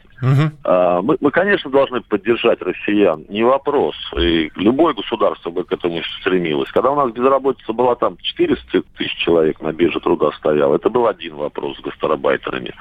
А, 0.63 1.01
Мы, 1.01 1.17
мы, 1.19 1.31
конечно, 1.31 1.69
должны 1.69 2.01
поддержать 2.01 2.62
россиян, 2.62 3.25
не 3.29 3.43
вопрос. 3.43 3.95
И 4.17 4.51
любое 4.55 4.93
государство 4.93 5.50
бы 5.50 5.63
к 5.63 5.71
этому 5.71 6.01
стремилось. 6.21 6.71
Когда 6.71 6.91
у 6.91 6.95
нас 6.95 7.12
безработица 7.12 7.74
была 7.74 7.95
там 7.95 8.17
400 8.17 8.83
тысяч 8.98 9.15
человек 9.17 9.59
на 9.62 9.71
бирже 9.74 10.00
труда 10.00 10.31
стоял, 10.38 10.74
это 10.74 10.89
был 10.89 11.07
один 11.07 11.36
вопрос 11.36 11.77
с 11.77 11.81
гастарбайтерами. 11.81 12.74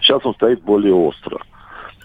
Сейчас 0.00 0.24
он 0.24 0.34
стоит 0.34 0.62
более 0.62 0.94
остро. 0.94 1.38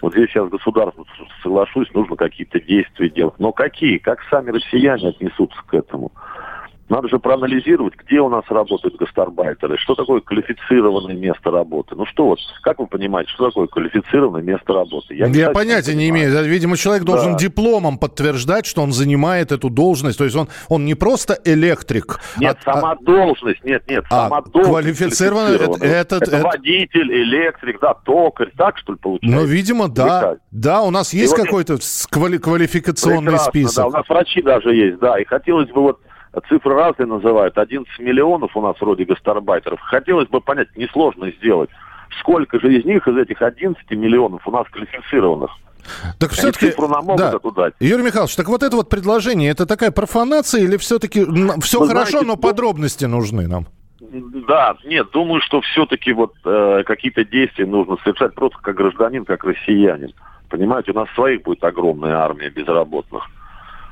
Вот 0.02 0.14
здесь 0.14 0.30
сейчас 0.30 0.48
государству, 0.48 1.06
соглашусь, 1.42 1.92
нужно 1.92 2.16
какие-то 2.16 2.58
действия 2.60 3.10
делать. 3.10 3.34
Но 3.38 3.52
какие? 3.52 3.98
Как 3.98 4.20
сами 4.30 4.50
россияне 4.50 5.08
отнесутся 5.08 5.58
к 5.66 5.74
этому? 5.74 6.10
Надо 6.90 7.08
же 7.08 7.20
проанализировать, 7.20 7.94
где 7.94 8.18
у 8.20 8.28
нас 8.28 8.42
работают 8.48 8.96
гастарбайтеры, 8.96 9.78
что 9.78 9.94
такое 9.94 10.20
квалифицированное 10.20 11.14
место 11.14 11.52
работы. 11.52 11.94
Ну 11.94 12.04
что 12.04 12.26
вот, 12.26 12.40
как 12.62 12.80
вы 12.80 12.88
понимаете, 12.88 13.30
что 13.30 13.46
такое 13.48 13.68
квалифицированное 13.68 14.42
место 14.42 14.72
работы? 14.72 15.14
Я, 15.14 15.28
не 15.28 15.34
совсем 15.34 15.52
понятия 15.52 15.94
не 15.94 16.10
понимаю. 16.10 16.30
имею. 16.32 16.44
Видимо, 16.50 16.76
человек 16.76 17.04
должен 17.04 17.32
Да. 17.34 17.38
дипломом 17.38 17.96
подтверждать, 17.96 18.66
что 18.66 18.82
он 18.82 18.90
занимает 18.90 19.52
эту 19.52 19.70
должность. 19.70 20.18
То 20.18 20.24
есть 20.24 20.34
он, 20.36 20.48
он 20.68 20.84
не 20.84 20.96
просто 20.96 21.38
электрик. 21.44 22.18
Нет, 22.38 22.58
а- 22.64 22.74
сама 22.74 22.96
должность, 22.96 23.62
нет, 23.64 23.84
нет, 23.88 24.04
А, 24.10 24.24
сама 24.24 24.40
должность. 24.42 24.68
квалифицированная, 24.70 25.54
это- 25.54 25.84
этот- 25.86 26.22
это 26.22 26.36
это- 26.38 26.44
водитель, 26.44 27.12
электрик, 27.22 27.78
да, 27.80 27.94
токарь, 27.94 28.50
так 28.56 28.76
что 28.78 28.94
ли 28.94 28.98
получается? 28.98 29.38
Ну, 29.40 29.46
видимо, 29.46 29.86
да. 29.88 30.38
Да, 30.50 30.82
у 30.82 30.90
нас 30.90 31.12
есть 31.14 31.38
вот 31.38 31.46
какой-то 31.46 31.76
квали- 32.10 32.38
квалификационный 32.38 33.26
Прекрасно, 33.30 33.50
список. 33.52 33.76
Да, 33.76 33.86
у 33.86 33.90
нас 33.92 34.08
врачи 34.08 34.42
даже 34.42 34.74
есть, 34.74 34.98
да. 34.98 35.20
И 35.20 35.24
хотелось 35.24 35.68
бы 35.70 35.82
вот 35.82 36.00
цифры 36.48 36.74
разные 36.74 37.06
называют. 37.06 37.58
11 37.58 37.98
миллионов 37.98 38.56
у 38.56 38.60
нас 38.60 38.76
вроде 38.80 39.04
гастарбайтеров. 39.04 39.80
Хотелось 39.80 40.28
бы 40.28 40.40
понять, 40.40 40.68
несложно 40.76 41.30
сделать. 41.32 41.70
Сколько 42.20 42.60
же 42.60 42.74
из 42.74 42.84
них, 42.84 43.06
из 43.06 43.16
этих 43.16 43.42
11 43.42 43.90
миллионов 43.92 44.46
у 44.46 44.50
нас 44.50 44.66
квалифицированных? 44.70 45.50
Так 46.18 46.32
все-таки, 46.32 46.72
да. 47.16 47.38
дать. 47.56 47.74
Юрий 47.80 48.02
Михайлович, 48.02 48.36
так 48.36 48.48
вот 48.48 48.62
это 48.62 48.76
вот 48.76 48.88
предложение, 48.88 49.50
это 49.50 49.66
такая 49.66 49.90
профанация 49.90 50.62
или 50.62 50.76
все-таки 50.76 51.24
все 51.60 51.80
Вы 51.80 51.88
хорошо, 51.88 52.10
знаете, 52.10 52.26
но 52.26 52.34
ну- 52.34 52.36
подробности 52.36 53.04
нужны 53.06 53.48
нам? 53.48 53.66
Да, 54.00 54.76
нет, 54.84 55.08
думаю, 55.12 55.40
что 55.40 55.60
все-таки 55.60 56.12
вот 56.12 56.34
э, 56.44 56.82
какие-то 56.84 57.24
действия 57.24 57.66
нужно 57.66 57.96
совершать 58.02 58.34
просто 58.34 58.58
как 58.60 58.74
гражданин, 58.74 59.24
как 59.24 59.44
россиянин. 59.44 60.12
Понимаете, 60.48 60.90
у 60.90 60.94
нас 60.94 61.08
своих 61.14 61.42
будет 61.42 61.62
огромная 61.62 62.16
армия 62.16 62.50
безработных. 62.50 63.24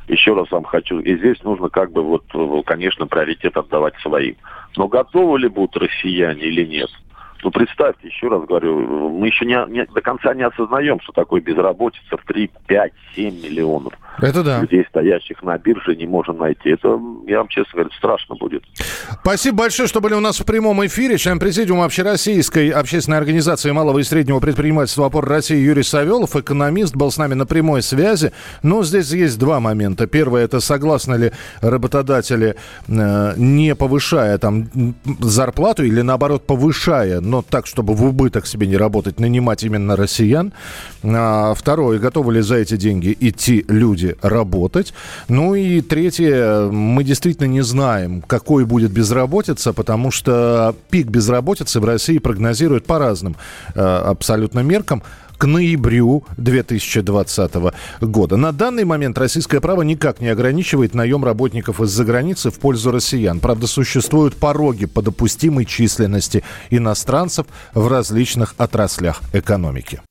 Еще 0.08 0.34
раз 0.34 0.50
вам 0.50 0.64
хочу, 0.64 1.00
и 1.00 1.16
здесь 1.18 1.42
нужно 1.44 1.68
как 1.68 1.92
бы 1.92 2.02
вот, 2.02 2.24
конечно, 2.64 3.06
приоритет 3.06 3.56
отдавать 3.56 3.94
своим. 4.00 4.36
Но 4.76 4.88
готовы 4.88 5.38
ли 5.38 5.48
будут 5.48 5.76
россияне 5.76 6.42
или 6.42 6.64
нет? 6.64 6.88
Ну, 7.42 7.50
представьте, 7.50 8.08
еще 8.08 8.28
раз 8.28 8.44
говорю, 8.46 9.10
мы 9.10 9.28
еще 9.28 9.44
не, 9.44 9.56
не- 9.70 9.86
до 9.86 10.00
конца 10.00 10.34
не 10.34 10.42
осознаем, 10.44 11.00
что 11.00 11.12
такое 11.12 11.40
безработица 11.40 12.16
в 12.16 12.24
3, 12.26 12.50
5, 12.66 12.92
7 13.14 13.42
миллионов. 13.42 13.92
Это 14.20 14.42
да. 14.42 14.60
Людей, 14.60 14.84
стоящих 14.88 15.42
на 15.44 15.56
бирже, 15.58 15.94
не 15.94 16.06
можем 16.06 16.38
найти. 16.38 16.70
Это, 16.70 17.00
я 17.28 17.38
вам 17.38 17.48
честно 17.48 17.72
говорю, 17.74 17.90
страшно 17.92 18.34
будет. 18.34 18.64
Спасибо 19.22 19.58
большое, 19.58 19.88
что 19.88 20.00
были 20.00 20.14
у 20.14 20.20
нас 20.20 20.40
в 20.40 20.44
прямом 20.44 20.84
эфире. 20.86 21.16
Член 21.18 21.38
президиума 21.38 21.84
Общероссийской 21.84 22.70
общественной 22.70 23.18
организации 23.18 23.70
малого 23.70 24.00
и 24.00 24.02
среднего 24.02 24.40
предпринимательства 24.40 25.06
«Опор 25.06 25.28
России» 25.28 25.56
Юрий 25.56 25.84
Савелов, 25.84 26.34
экономист, 26.34 26.96
был 26.96 27.12
с 27.12 27.18
нами 27.18 27.34
на 27.34 27.46
прямой 27.46 27.82
связи. 27.82 28.32
Но 28.64 28.82
здесь 28.82 29.12
есть 29.12 29.38
два 29.38 29.60
момента. 29.60 30.08
Первое, 30.08 30.44
это 30.44 30.58
согласны 30.58 31.14
ли 31.14 31.32
работодатели, 31.60 32.56
э, 32.88 33.34
не 33.36 33.76
повышая 33.76 34.38
там 34.38 34.66
зарплату 35.20 35.84
или 35.84 36.00
наоборот 36.00 36.44
повышая, 36.44 37.20
но 37.28 37.42
так, 37.42 37.66
чтобы 37.66 37.94
в 37.94 38.04
убыток 38.04 38.46
себе 38.46 38.66
не 38.66 38.76
работать, 38.76 39.20
нанимать 39.20 39.62
именно 39.62 39.96
россиян. 39.96 40.52
А, 41.02 41.54
второе, 41.54 41.98
готовы 41.98 42.34
ли 42.34 42.40
за 42.40 42.56
эти 42.56 42.76
деньги 42.76 43.16
идти 43.20 43.64
люди 43.68 44.16
работать. 44.22 44.94
Ну 45.28 45.54
и 45.54 45.80
третье, 45.80 46.68
мы 46.70 47.04
действительно 47.04 47.46
не 47.46 47.62
знаем, 47.62 48.22
какой 48.22 48.64
будет 48.64 48.90
безработица, 48.90 49.72
потому 49.72 50.10
что 50.10 50.74
пик 50.90 51.08
безработицы 51.08 51.80
в 51.80 51.84
России 51.84 52.18
прогнозируют 52.18 52.86
по 52.86 52.98
разным 52.98 53.36
э, 53.74 53.80
абсолютно 53.80 54.60
меркам 54.60 55.02
к 55.38 55.46
ноябрю 55.46 56.24
2020 56.36 57.52
года. 58.00 58.36
На 58.36 58.52
данный 58.52 58.84
момент 58.84 59.16
российское 59.16 59.60
право 59.60 59.82
никак 59.82 60.20
не 60.20 60.28
ограничивает 60.28 60.94
наем 60.94 61.24
работников 61.24 61.80
из-за 61.80 62.04
границы 62.04 62.50
в 62.50 62.58
пользу 62.58 62.90
россиян. 62.90 63.38
Правда, 63.40 63.66
существуют 63.66 64.36
пороги 64.36 64.86
по 64.86 65.00
допустимой 65.00 65.64
численности 65.64 66.42
иностранцев 66.70 67.46
в 67.72 67.86
различных 67.86 68.54
отраслях 68.58 69.22
экономики. 69.32 70.02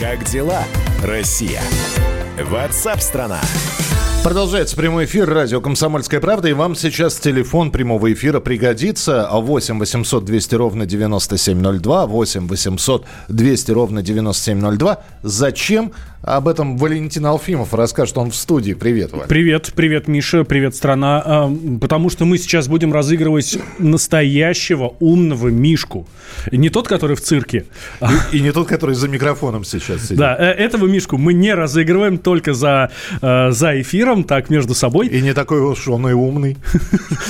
Как 0.00 0.24
дела, 0.24 0.64
Россия? 1.04 1.62
Ватсап-страна! 2.50 3.40
Продолжается 4.22 4.76
прямой 4.76 5.06
эфир 5.06 5.28
радио 5.28 5.60
«Комсомольская 5.60 6.20
правда». 6.20 6.48
И 6.48 6.52
вам 6.52 6.76
сейчас 6.76 7.16
телефон 7.16 7.72
прямого 7.72 8.12
эфира 8.12 8.38
пригодится. 8.38 9.28
8 9.32 9.80
800 9.80 10.24
200 10.24 10.54
ровно 10.54 10.86
9702. 10.86 12.06
8 12.06 12.46
800 12.46 13.04
200 13.28 13.70
ровно 13.72 14.00
9702. 14.00 15.02
Зачем? 15.22 15.92
Об 16.22 16.46
этом 16.46 16.76
Валентин 16.76 17.26
Алфимов 17.26 17.74
расскажет. 17.74 18.16
Он 18.16 18.30
в 18.30 18.36
студии. 18.36 18.74
Привет, 18.74 19.12
Валь. 19.12 19.26
Привет, 19.26 19.72
привет, 19.74 20.06
Миша, 20.06 20.44
привет, 20.44 20.76
страна. 20.76 21.20
А, 21.24 21.52
Потому 21.80 22.10
что 22.10 22.24
мы 22.24 22.38
сейчас 22.38 22.68
будем 22.68 22.92
разыгрывать 22.92 23.58
настоящего 23.78 24.94
умного 25.00 25.48
Мишку. 25.48 26.06
Не 26.52 26.70
тот, 26.70 26.86
который 26.86 27.16
в 27.16 27.20
цирке. 27.20 27.64
И, 28.32 28.36
и 28.36 28.40
не 28.40 28.52
тот, 28.52 28.68
который 28.68 28.94
за 28.94 29.08
микрофоном 29.08 29.64
сейчас 29.64 30.02
сидит. 30.02 30.18
Да, 30.18 30.36
э, 30.38 30.44
этого 30.44 30.86
Мишку 30.86 31.18
мы 31.18 31.32
не 31.32 31.54
разыгрываем 31.54 32.18
только 32.18 32.54
за, 32.54 32.92
э, 33.20 33.50
за 33.50 33.80
эфиром, 33.80 34.22
так 34.22 34.48
между 34.48 34.74
собой. 34.74 35.08
И 35.08 35.20
не 35.22 35.34
такой 35.34 35.60
уж 35.60 35.88
он 35.88 36.08
и 36.08 36.12
умный. 36.12 36.56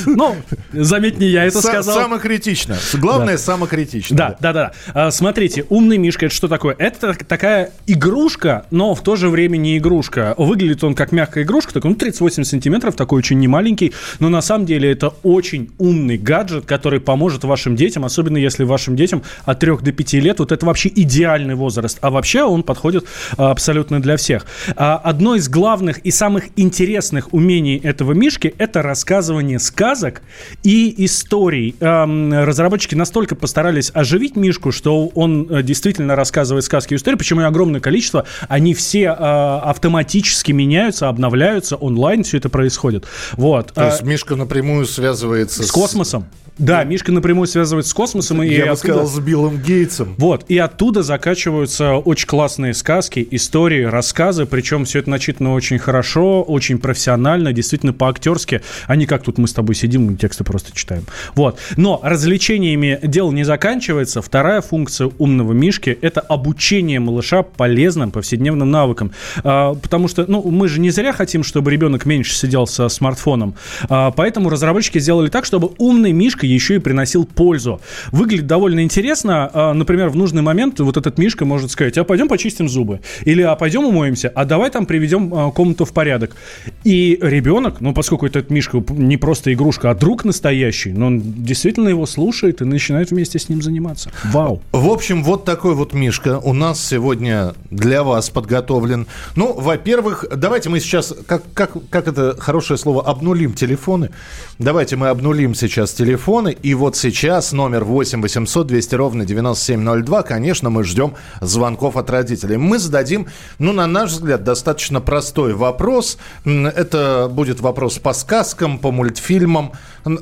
Ну, 0.04 0.36
заметь, 0.72 1.18
не 1.18 1.28
я 1.28 1.44
это 1.44 1.60
сказал. 1.62 1.94
Самокритично. 1.94 2.76
Главное, 2.94 3.38
самокритично. 3.38 4.16
Да, 4.16 4.36
да, 4.40 4.52
да. 4.52 4.72
А, 4.92 5.10
Смотрите, 5.10 5.64
умный 5.68 5.96
мишка 5.96 6.26
это 6.26 6.34
что 6.34 6.48
такое? 6.48 6.74
Это 6.78 7.14
такая 7.14 7.70
игрушка, 7.86 8.66
но 8.70 8.81
в 8.94 9.02
то 9.02 9.16
же 9.16 9.28
время 9.28 9.56
не 9.56 9.78
игрушка. 9.78 10.34
Выглядит 10.36 10.84
он 10.84 10.94
как 10.94 11.12
мягкая 11.12 11.44
игрушка, 11.44 11.72
такой, 11.72 11.90
ну, 11.90 11.96
38 11.96 12.44
сантиметров, 12.44 12.96
такой 12.96 13.18
очень 13.18 13.38
немаленький, 13.38 13.92
но 14.18 14.28
на 14.28 14.40
самом 14.42 14.66
деле 14.66 14.90
это 14.90 15.14
очень 15.22 15.70
умный 15.78 16.18
гаджет, 16.18 16.66
который 16.66 17.00
поможет 17.00 17.44
вашим 17.44 17.76
детям, 17.76 18.04
особенно 18.04 18.36
если 18.36 18.64
вашим 18.64 18.96
детям 18.96 19.22
от 19.44 19.60
3 19.60 19.78
до 19.82 19.92
5 19.92 20.12
лет, 20.14 20.38
вот 20.38 20.52
это 20.52 20.66
вообще 20.66 20.90
идеальный 20.94 21.54
возраст. 21.54 21.98
А 22.00 22.10
вообще 22.10 22.42
он 22.42 22.62
подходит 22.62 23.06
а, 23.36 23.50
абсолютно 23.50 24.00
для 24.02 24.16
всех. 24.16 24.46
А, 24.76 24.96
Одно 24.96 25.34
из 25.34 25.48
главных 25.48 25.98
и 25.98 26.10
самых 26.10 26.44
интересных 26.56 27.32
умений 27.32 27.76
этого 27.76 28.12
мишки– 28.12 28.54
это 28.58 28.82
рассказывание 28.82 29.58
сказок 29.58 30.22
и 30.62 30.94
историй. 31.04 31.74
Разработчики 31.80 32.94
настолько 32.94 33.34
постарались 33.34 33.90
оживить 33.94 34.36
мишку, 34.36 34.72
что 34.72 35.08
он 35.08 35.46
э, 35.50 35.62
действительно 35.62 36.16
рассказывает 36.16 36.64
сказки 36.64 36.94
и 36.94 36.96
истории, 36.96 37.16
причем 37.16 37.40
их 37.40 37.46
огромное 37.46 37.80
количество. 37.80 38.24
Они 38.48 38.71
все 38.74 39.04
э, 39.04 39.12
автоматически 39.12 40.52
меняются, 40.52 41.08
обновляются, 41.08 41.76
онлайн 41.76 42.22
все 42.24 42.38
это 42.38 42.48
происходит. 42.48 43.06
Вот. 43.32 43.72
То 43.72 43.86
есть 43.86 44.02
Мишка 44.02 44.36
напрямую 44.36 44.86
связывается 44.86 45.62
с 45.62 45.70
космосом. 45.70 46.26
Да, 46.58 46.84
Мишка 46.84 47.12
напрямую 47.12 47.46
связывается 47.46 47.90
с 47.90 47.94
космосом. 47.94 48.42
и 48.42 48.48
Я 48.48 48.58
бы 48.66 48.70
оттуда- 48.72 48.76
сказал, 48.76 49.06
с 49.06 49.18
Биллом 49.18 49.58
Гейтсом. 49.58 50.14
вот, 50.18 50.44
и 50.48 50.58
оттуда 50.58 51.02
закачиваются 51.02 51.94
очень 51.94 52.26
классные 52.26 52.74
сказки, 52.74 53.26
истории, 53.30 53.82
рассказы, 53.84 54.44
причем 54.46 54.84
все 54.84 54.98
это 55.00 55.10
начитано 55.10 55.54
очень 55.54 55.78
хорошо, 55.78 56.42
очень 56.42 56.78
профессионально, 56.78 57.52
действительно 57.52 57.92
по-актерски, 57.92 58.60
а 58.86 58.96
не 58.96 59.06
как 59.06 59.22
тут 59.22 59.38
мы 59.38 59.48
с 59.48 59.52
тобой 59.52 59.74
сидим 59.74 60.10
и 60.12 60.16
тексты 60.16 60.44
просто 60.44 60.72
читаем. 60.76 61.04
Вот, 61.34 61.58
но 61.76 62.00
развлечениями 62.02 62.98
дело 63.02 63.32
не 63.32 63.44
заканчивается. 63.44 64.22
Вторая 64.22 64.60
функция 64.60 65.10
умного 65.18 65.52
Мишки– 65.52 65.96
это 66.02 66.20
обучение 66.20 67.00
малыша 67.00 67.42
полезным 67.42 68.10
повседневным 68.10 68.70
навыкам. 68.70 69.12
А, 69.42 69.74
потому 69.74 70.06
что, 70.08 70.24
ну, 70.28 70.42
мы 70.42 70.68
же 70.68 70.80
не 70.80 70.90
зря 70.90 71.12
хотим, 71.12 71.42
чтобы 71.44 71.70
ребенок 71.70 72.06
меньше 72.06 72.34
сидел 72.34 72.66
со 72.66 72.88
смартфоном, 72.88 73.54
А, 73.88 74.10
поэтому 74.10 74.48
разработчики 74.50 74.98
сделали 74.98 75.28
так, 75.28 75.44
чтобы 75.44 75.70
умный 75.78 76.12
Мишка 76.12 76.41
еще 76.46 76.76
и 76.76 76.78
приносил 76.78 77.24
пользу. 77.24 77.80
Выглядит 78.10 78.46
довольно 78.46 78.82
интересно. 78.82 79.50
А, 79.52 79.74
Например, 79.74 80.08
в 80.08 80.16
нужный 80.16 80.42
момент 80.42 80.80
вот 80.80 80.96
этот 80.96 81.18
Мишка 81.18 81.44
может 81.44 81.70
сказать, 81.70 81.98
а 81.98 82.04
пойдем 82.04 82.28
почистим 82.28 82.68
зубы. 82.68 83.00
Или 83.24 83.42
а 83.42 83.56
пойдем 83.56 83.84
умоемся, 83.84 84.30
а 84.34 84.44
давай 84.44 84.70
там 84.70 84.86
приведем 84.86 85.32
а, 85.34 85.50
комнату 85.50 85.84
в 85.84 85.92
порядок. 85.92 86.36
И 86.84 87.18
ребенок, 87.20 87.80
ну 87.80 87.94
поскольку 87.94 88.26
этот 88.26 88.50
Мишка 88.50 88.82
не 88.90 89.16
просто 89.16 89.52
игрушка, 89.52 89.90
а 89.90 89.94
друг 89.94 90.24
настоящий, 90.24 90.92
но 90.92 91.06
он 91.06 91.20
действительно 91.20 91.88
его 91.88 92.06
слушает 92.06 92.60
и 92.60 92.64
начинает 92.64 93.10
вместе 93.10 93.38
с 93.38 93.48
ним 93.48 93.62
заниматься. 93.62 94.10
Вау. 94.24 94.62
В 94.72 94.88
общем, 94.88 95.24
вот 95.24 95.44
такой 95.44 95.74
вот 95.74 95.92
Мишка 95.92 96.38
у 96.38 96.52
нас 96.52 96.84
сегодня 96.84 97.54
для 97.70 98.02
вас 98.02 98.30
подготовлен. 98.30 99.06
Ну, 99.36 99.52
во-первых, 99.52 100.24
давайте 100.34 100.68
мы 100.68 100.80
сейчас, 100.80 101.14
как, 101.26 101.42
как, 101.54 101.72
как 101.90 102.08
это 102.08 102.36
хорошее 102.38 102.78
слово, 102.78 103.02
обнулим 103.02 103.54
телефоны. 103.54 104.10
Давайте 104.58 104.96
мы 104.96 105.08
обнулим 105.08 105.54
сейчас 105.54 105.92
телефоны. 106.32 106.56
И 106.62 106.74
вот 106.74 106.96
сейчас 106.96 107.52
номер 107.52 107.84
8 107.84 108.22
800 108.22 108.66
200 108.66 108.94
ровно 108.94 109.24
9702. 109.24 110.22
Конечно, 110.22 110.70
мы 110.70 110.84
ждем 110.84 111.14
звонков 111.40 111.96
от 111.96 112.10
родителей. 112.10 112.56
Мы 112.56 112.78
зададим, 112.78 113.26
ну, 113.58 113.72
на 113.72 113.86
наш 113.86 114.12
взгляд, 114.12 114.44
достаточно 114.44 115.00
простой 115.00 115.52
вопрос. 115.52 116.18
Это 116.44 117.28
будет 117.30 117.60
вопрос 117.60 117.98
по 117.98 118.14
сказкам, 118.14 118.78
по 118.78 118.90
мультфильмам, 118.90 119.72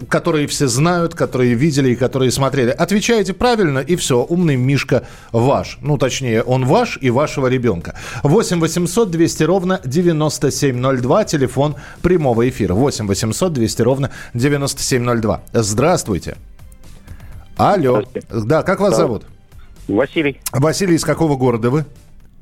которые 0.09 0.47
все 0.47 0.67
знают, 0.67 1.15
которые 1.15 1.55
видели 1.55 1.91
и 1.91 1.97
которые 1.97 2.31
смотрели. 2.31 2.71
Отвечаете 2.71 3.33
правильно, 3.33 3.79
и 3.79 3.97
все, 3.97 4.27
умный 4.29 4.57
Мишка 4.57 5.03
ваш. 5.33 5.79
Ну, 5.81 5.97
точнее, 5.97 6.43
он 6.43 6.65
ваш 6.65 6.99
и 7.01 7.11
вашего 7.11 7.47
ребенка. 7.47 7.95
8 8.23 8.61
800 8.61 9.11
200 9.11 9.45
ровно 9.45 9.81
9702, 9.85 11.25
телефон 11.25 11.77
прямого 12.03 12.49
эфира. 12.49 12.75
8 12.75 13.07
800 13.07 13.53
200 13.53 13.83
ровно 13.83 14.11
9702. 14.35 15.41
Здравствуйте. 15.53 16.00
Алло. 17.57 18.03
Да, 18.31 18.63
как 18.63 18.81
вас 18.81 18.91
Да. 18.93 18.97
зовут? 18.97 19.25
Василий, 19.89 20.41
Василий, 20.53 20.95
из 20.95 21.05
какого 21.05 21.37
города 21.37 21.71
вы? 21.71 21.85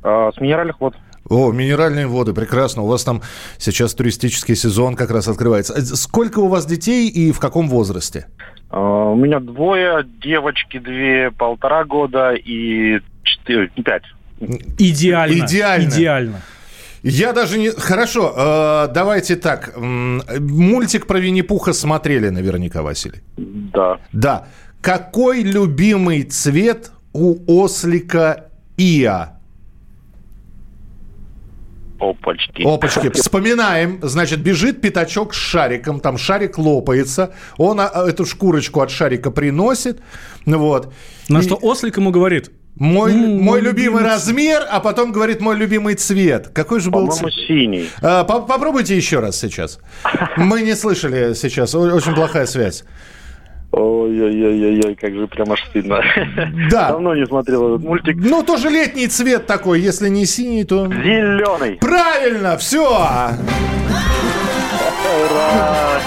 а, 0.02 0.30
с 0.32 0.40
минеральных 0.40 0.80
вод. 0.80 0.94
О, 1.28 1.50
минеральные 1.52 2.06
воды, 2.06 2.32
прекрасно. 2.32 2.82
У 2.82 2.86
вас 2.86 3.04
там 3.04 3.20
сейчас 3.58 3.92
туристический 3.94 4.54
сезон 4.54 4.94
как 4.96 5.10
раз 5.10 5.28
открывается. 5.28 5.74
Э, 5.74 5.80
Сколько 5.82 6.38
у 6.38 6.48
вас 6.48 6.64
детей 6.66 7.08
и 7.08 7.32
в 7.32 7.38
каком 7.40 7.68
возрасте? 7.68 8.26
А, 8.70 9.10
у 9.10 9.16
меня 9.16 9.40
двое, 9.40 10.06
девочки 10.22 10.78
две, 10.78 11.30
полтора 11.32 11.84
года 11.84 12.32
и 12.34 13.00
четыре, 13.24 13.68
пять. 13.84 14.04
Идеально. 14.78 15.44
Идеально. 15.44 15.88
Идеально. 15.88 16.40
Я 17.02 17.32
даже 17.32 17.58
не... 17.58 17.70
Хорошо, 17.70 18.34
э, 18.37 18.92
давайте 18.92 19.37
так. 19.37 19.76
Мультик 19.76 21.06
про 21.06 21.18
Винни-Пуха 21.18 21.72
смотрели 21.72 22.28
наверняка, 22.28 22.82
Василий. 22.82 23.22
Да. 23.37 23.98
Да. 24.12 24.46
Какой 24.80 25.42
любимый 25.42 26.22
цвет 26.24 26.90
у 27.12 27.37
ослика 27.46 28.50
Иа? 28.76 29.38
Опачки. 32.00 32.62
Опачки. 32.62 33.11
Вспоминаем. 33.11 33.98
Значит, 34.02 34.40
бежит 34.40 34.80
пятачок 34.80 35.34
с 35.34 35.37
шариком. 35.37 35.98
Там 36.00 36.16
шарик 36.16 36.56
лопается. 36.56 37.34
Он 37.56 37.80
а, 37.80 37.90
эту 38.08 38.24
шкурочку 38.24 38.80
от 38.80 38.90
шарика 38.90 39.32
приносит. 39.32 40.00
Вот. 40.46 40.92
На 41.28 41.40
И... 41.40 41.42
что 41.42 41.56
ослик 41.56 41.96
ему 41.96 42.12
говорит, 42.12 42.52
мой, 42.78 43.12
mm, 43.12 43.40
мой 43.40 43.60
любимый, 43.60 44.04
размер, 44.04 44.62
а 44.70 44.80
потом 44.80 45.12
говорит 45.12 45.40
мой 45.40 45.56
любимый 45.56 45.94
цвет. 45.94 46.48
Какой 46.54 46.80
же 46.80 46.90
был 46.90 47.10
цвет? 47.10 47.32
синий. 47.32 47.88
А, 48.02 48.24
попробуйте 48.24 48.96
еще 48.96 49.20
раз 49.20 49.38
сейчас. 49.38 49.80
Мы 50.36 50.62
не 50.62 50.74
слышали 50.74 51.34
сейчас. 51.34 51.74
Очень 51.74 52.14
плохая 52.14 52.46
связь. 52.46 52.84
Ой-ой-ой-ой, 53.70 54.94
как 54.94 55.12
же 55.12 55.26
прям 55.26 55.52
аж 55.52 55.62
стыдно. 55.68 56.02
Да. 56.70 56.88
Давно 56.90 57.14
не 57.14 57.26
смотрел 57.26 57.74
этот 57.74 57.86
мультик. 57.86 58.16
Ну, 58.16 58.42
тоже 58.42 58.70
летний 58.70 59.08
цвет 59.08 59.46
такой. 59.46 59.80
Если 59.80 60.08
не 60.08 60.24
синий, 60.24 60.64
то... 60.64 60.86
Зеленый. 60.86 61.76
Правильно, 61.76 62.56
все. 62.56 62.88
Ура! 65.08 66.00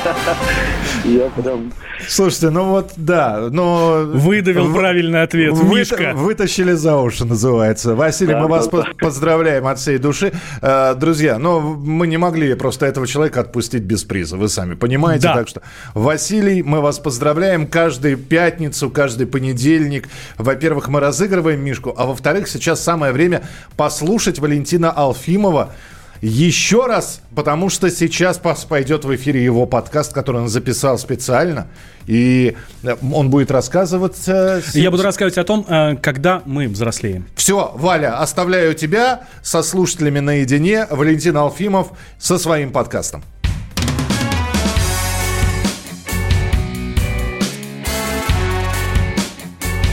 Я 1.03 1.29
прям... 1.29 1.71
Слушайте, 2.07 2.49
ну 2.49 2.65
вот, 2.65 2.93
да, 2.95 3.47
но... 3.51 4.03
Выдавил 4.05 4.67
в... 4.67 4.75
правильный 4.75 5.23
ответ, 5.23 5.53
вы... 5.53 5.79
Мишка. 5.79 6.13
Вытащили 6.15 6.73
за 6.73 6.97
уши, 6.97 7.25
называется. 7.25 7.95
Василий, 7.95 8.33
да, 8.33 8.41
мы 8.41 8.47
да, 8.47 8.51
вас 8.51 8.67
да. 8.67 8.85
поздравляем 8.99 9.67
от 9.67 9.79
всей 9.79 9.97
души. 9.97 10.31
Э, 10.61 10.95
друзья, 10.95 11.39
но 11.39 11.59
мы 11.59 12.07
не 12.07 12.17
могли 12.17 12.53
просто 12.55 12.85
этого 12.85 13.07
человека 13.07 13.41
отпустить 13.41 13.83
без 13.83 14.03
приза, 14.03 14.37
вы 14.37 14.49
сами 14.49 14.75
понимаете. 14.75 15.27
Да. 15.27 15.35
Так 15.35 15.47
что, 15.47 15.61
Василий, 15.93 16.61
мы 16.63 16.81
вас 16.81 16.99
поздравляем. 16.99 17.67
Каждую 17.67 18.17
пятницу, 18.17 18.89
каждый 18.89 19.27
понедельник, 19.27 20.07
во-первых, 20.37 20.87
мы 20.87 20.99
разыгрываем 20.99 21.63
Мишку, 21.63 21.93
а 21.97 22.05
во-вторых, 22.05 22.47
сейчас 22.47 22.81
самое 22.81 23.13
время 23.13 23.43
послушать 23.75 24.39
Валентина 24.39 24.91
Алфимова, 24.91 25.73
еще 26.21 26.85
раз, 26.85 27.21
потому 27.35 27.69
что 27.69 27.89
сейчас 27.89 28.39
пойдет 28.69 29.05
в 29.05 29.15
эфире 29.15 29.43
его 29.43 29.65
подкаст, 29.65 30.13
который 30.13 30.41
он 30.41 30.49
записал 30.49 30.97
специально, 30.97 31.67
и 32.05 32.55
э, 32.83 32.95
он 33.11 33.29
будет 33.29 33.51
рассказывать... 33.51 34.27
Я 34.73 34.91
буду 34.91 35.03
рассказывать 35.03 35.37
о 35.37 35.43
том, 35.43 35.65
э, 35.67 35.95
когда 35.95 36.43
мы 36.45 36.67
взрослеем. 36.67 37.25
Все, 37.35 37.71
Валя, 37.75 38.19
оставляю 38.19 38.73
тебя 38.75 39.21
со 39.41 39.63
слушателями 39.63 40.19
наедине. 40.19 40.87
Валентин 40.89 41.37
Алфимов 41.37 41.89
со 42.19 42.37
своим 42.37 42.71
подкастом. 42.71 43.23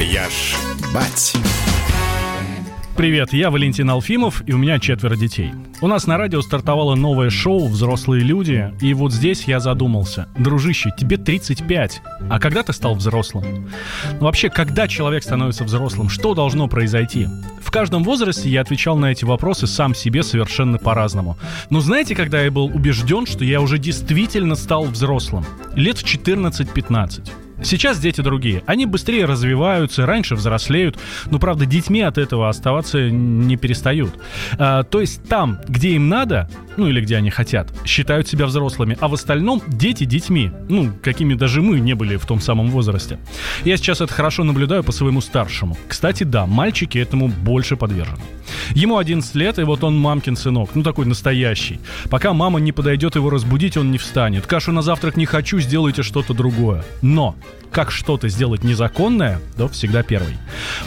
Я 0.00 0.28
ж 0.28 0.56
бать. 0.94 1.34
Привет, 2.98 3.32
я 3.32 3.52
Валентин 3.52 3.88
Алфимов, 3.90 4.42
и 4.44 4.52
у 4.52 4.58
меня 4.58 4.80
четверо 4.80 5.14
детей. 5.14 5.52
У 5.80 5.86
нас 5.86 6.08
на 6.08 6.18
радио 6.18 6.42
стартовало 6.42 6.96
новое 6.96 7.30
шоу 7.30 7.68
«Взрослые 7.68 8.24
люди», 8.24 8.74
и 8.80 8.92
вот 8.92 9.12
здесь 9.12 9.44
я 9.44 9.60
задумался. 9.60 10.26
Дружище, 10.36 10.90
тебе 10.98 11.16
35, 11.16 12.02
а 12.28 12.40
когда 12.40 12.64
ты 12.64 12.72
стал 12.72 12.96
взрослым? 12.96 13.70
Ну, 14.14 14.26
вообще, 14.26 14.50
когда 14.50 14.88
человек 14.88 15.22
становится 15.22 15.62
взрослым, 15.62 16.08
что 16.08 16.34
должно 16.34 16.66
произойти? 16.66 17.28
В 17.62 17.70
каждом 17.70 18.02
возрасте 18.02 18.48
я 18.48 18.62
отвечал 18.62 18.96
на 18.96 19.12
эти 19.12 19.24
вопросы 19.24 19.68
сам 19.68 19.94
себе 19.94 20.24
совершенно 20.24 20.78
по-разному. 20.78 21.38
Но 21.70 21.78
знаете, 21.78 22.16
когда 22.16 22.42
я 22.42 22.50
был 22.50 22.64
убежден, 22.64 23.26
что 23.26 23.44
я 23.44 23.60
уже 23.60 23.78
действительно 23.78 24.56
стал 24.56 24.86
взрослым? 24.86 25.44
Лет 25.76 25.98
в 25.98 26.04
14-15. 26.04 27.30
Сейчас 27.62 27.98
дети 27.98 28.20
другие. 28.20 28.62
Они 28.66 28.86
быстрее 28.86 29.24
развиваются, 29.24 30.06
раньше 30.06 30.34
взрослеют, 30.34 30.98
но, 31.26 31.38
правда, 31.38 31.66
детьми 31.66 32.02
от 32.02 32.18
этого 32.18 32.48
оставаться 32.48 33.10
не 33.10 33.56
перестают. 33.56 34.12
А, 34.58 34.84
то 34.84 35.00
есть 35.00 35.22
там, 35.28 35.58
где 35.68 35.90
им 35.90 36.08
надо, 36.08 36.48
ну 36.78 36.86
или 36.86 37.00
где 37.00 37.16
они 37.16 37.28
хотят, 37.30 37.72
считают 37.84 38.28
себя 38.28 38.46
взрослыми, 38.46 38.96
а 39.00 39.08
в 39.08 39.14
остальном 39.14 39.60
дети 39.66 40.04
детьми, 40.04 40.50
ну, 40.68 40.92
какими 41.02 41.34
даже 41.34 41.60
мы 41.60 41.80
не 41.80 41.94
были 41.94 42.16
в 42.16 42.24
том 42.24 42.40
самом 42.40 42.70
возрасте. 42.70 43.18
Я 43.64 43.76
сейчас 43.76 44.00
это 44.00 44.14
хорошо 44.14 44.44
наблюдаю 44.44 44.84
по 44.84 44.92
своему 44.92 45.20
старшему. 45.20 45.76
Кстати, 45.88 46.22
да, 46.24 46.46
мальчики 46.46 46.98
этому 46.98 47.28
больше 47.28 47.76
подвержены. 47.76 48.22
Ему 48.70 48.96
11 48.96 49.34
лет, 49.34 49.58
и 49.58 49.62
вот 49.62 49.84
он 49.84 49.98
мамкин 49.98 50.36
сынок, 50.36 50.70
ну 50.74 50.82
такой 50.82 51.04
настоящий. 51.04 51.80
Пока 52.10 52.32
мама 52.32 52.60
не 52.60 52.72
подойдет 52.72 53.16
его 53.16 53.28
разбудить, 53.28 53.76
он 53.76 53.90
не 53.90 53.98
встанет. 53.98 54.46
Кашу 54.46 54.72
на 54.72 54.82
завтрак 54.82 55.16
не 55.16 55.26
хочу, 55.26 55.58
сделайте 55.58 56.02
что-то 56.02 56.32
другое. 56.32 56.84
Но 57.02 57.34
как 57.70 57.90
что-то 57.90 58.28
сделать 58.28 58.64
незаконное, 58.64 59.40
то 59.56 59.68
всегда 59.68 60.02
первый. 60.02 60.36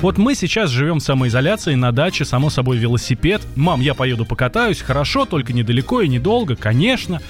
Вот 0.02 0.18
мы 0.18 0.36
сейчас 0.36 0.70
живем 0.70 1.00
в 1.00 1.04
самоизоляции, 1.04 1.76
на 1.76 1.92
даче, 1.92 2.26
само 2.26 2.50
собой, 2.50 2.78
велосипед. 2.78 3.42
Мам, 3.56 3.82
я 3.82 3.94
поеду 3.94 4.26
покатаюсь, 4.26 4.82
хорошо, 4.82 5.26
только 5.26 5.54
недалеко 5.54 5.81
и 6.02 6.08
недолго, 6.08 6.56
конечно. 6.56 7.22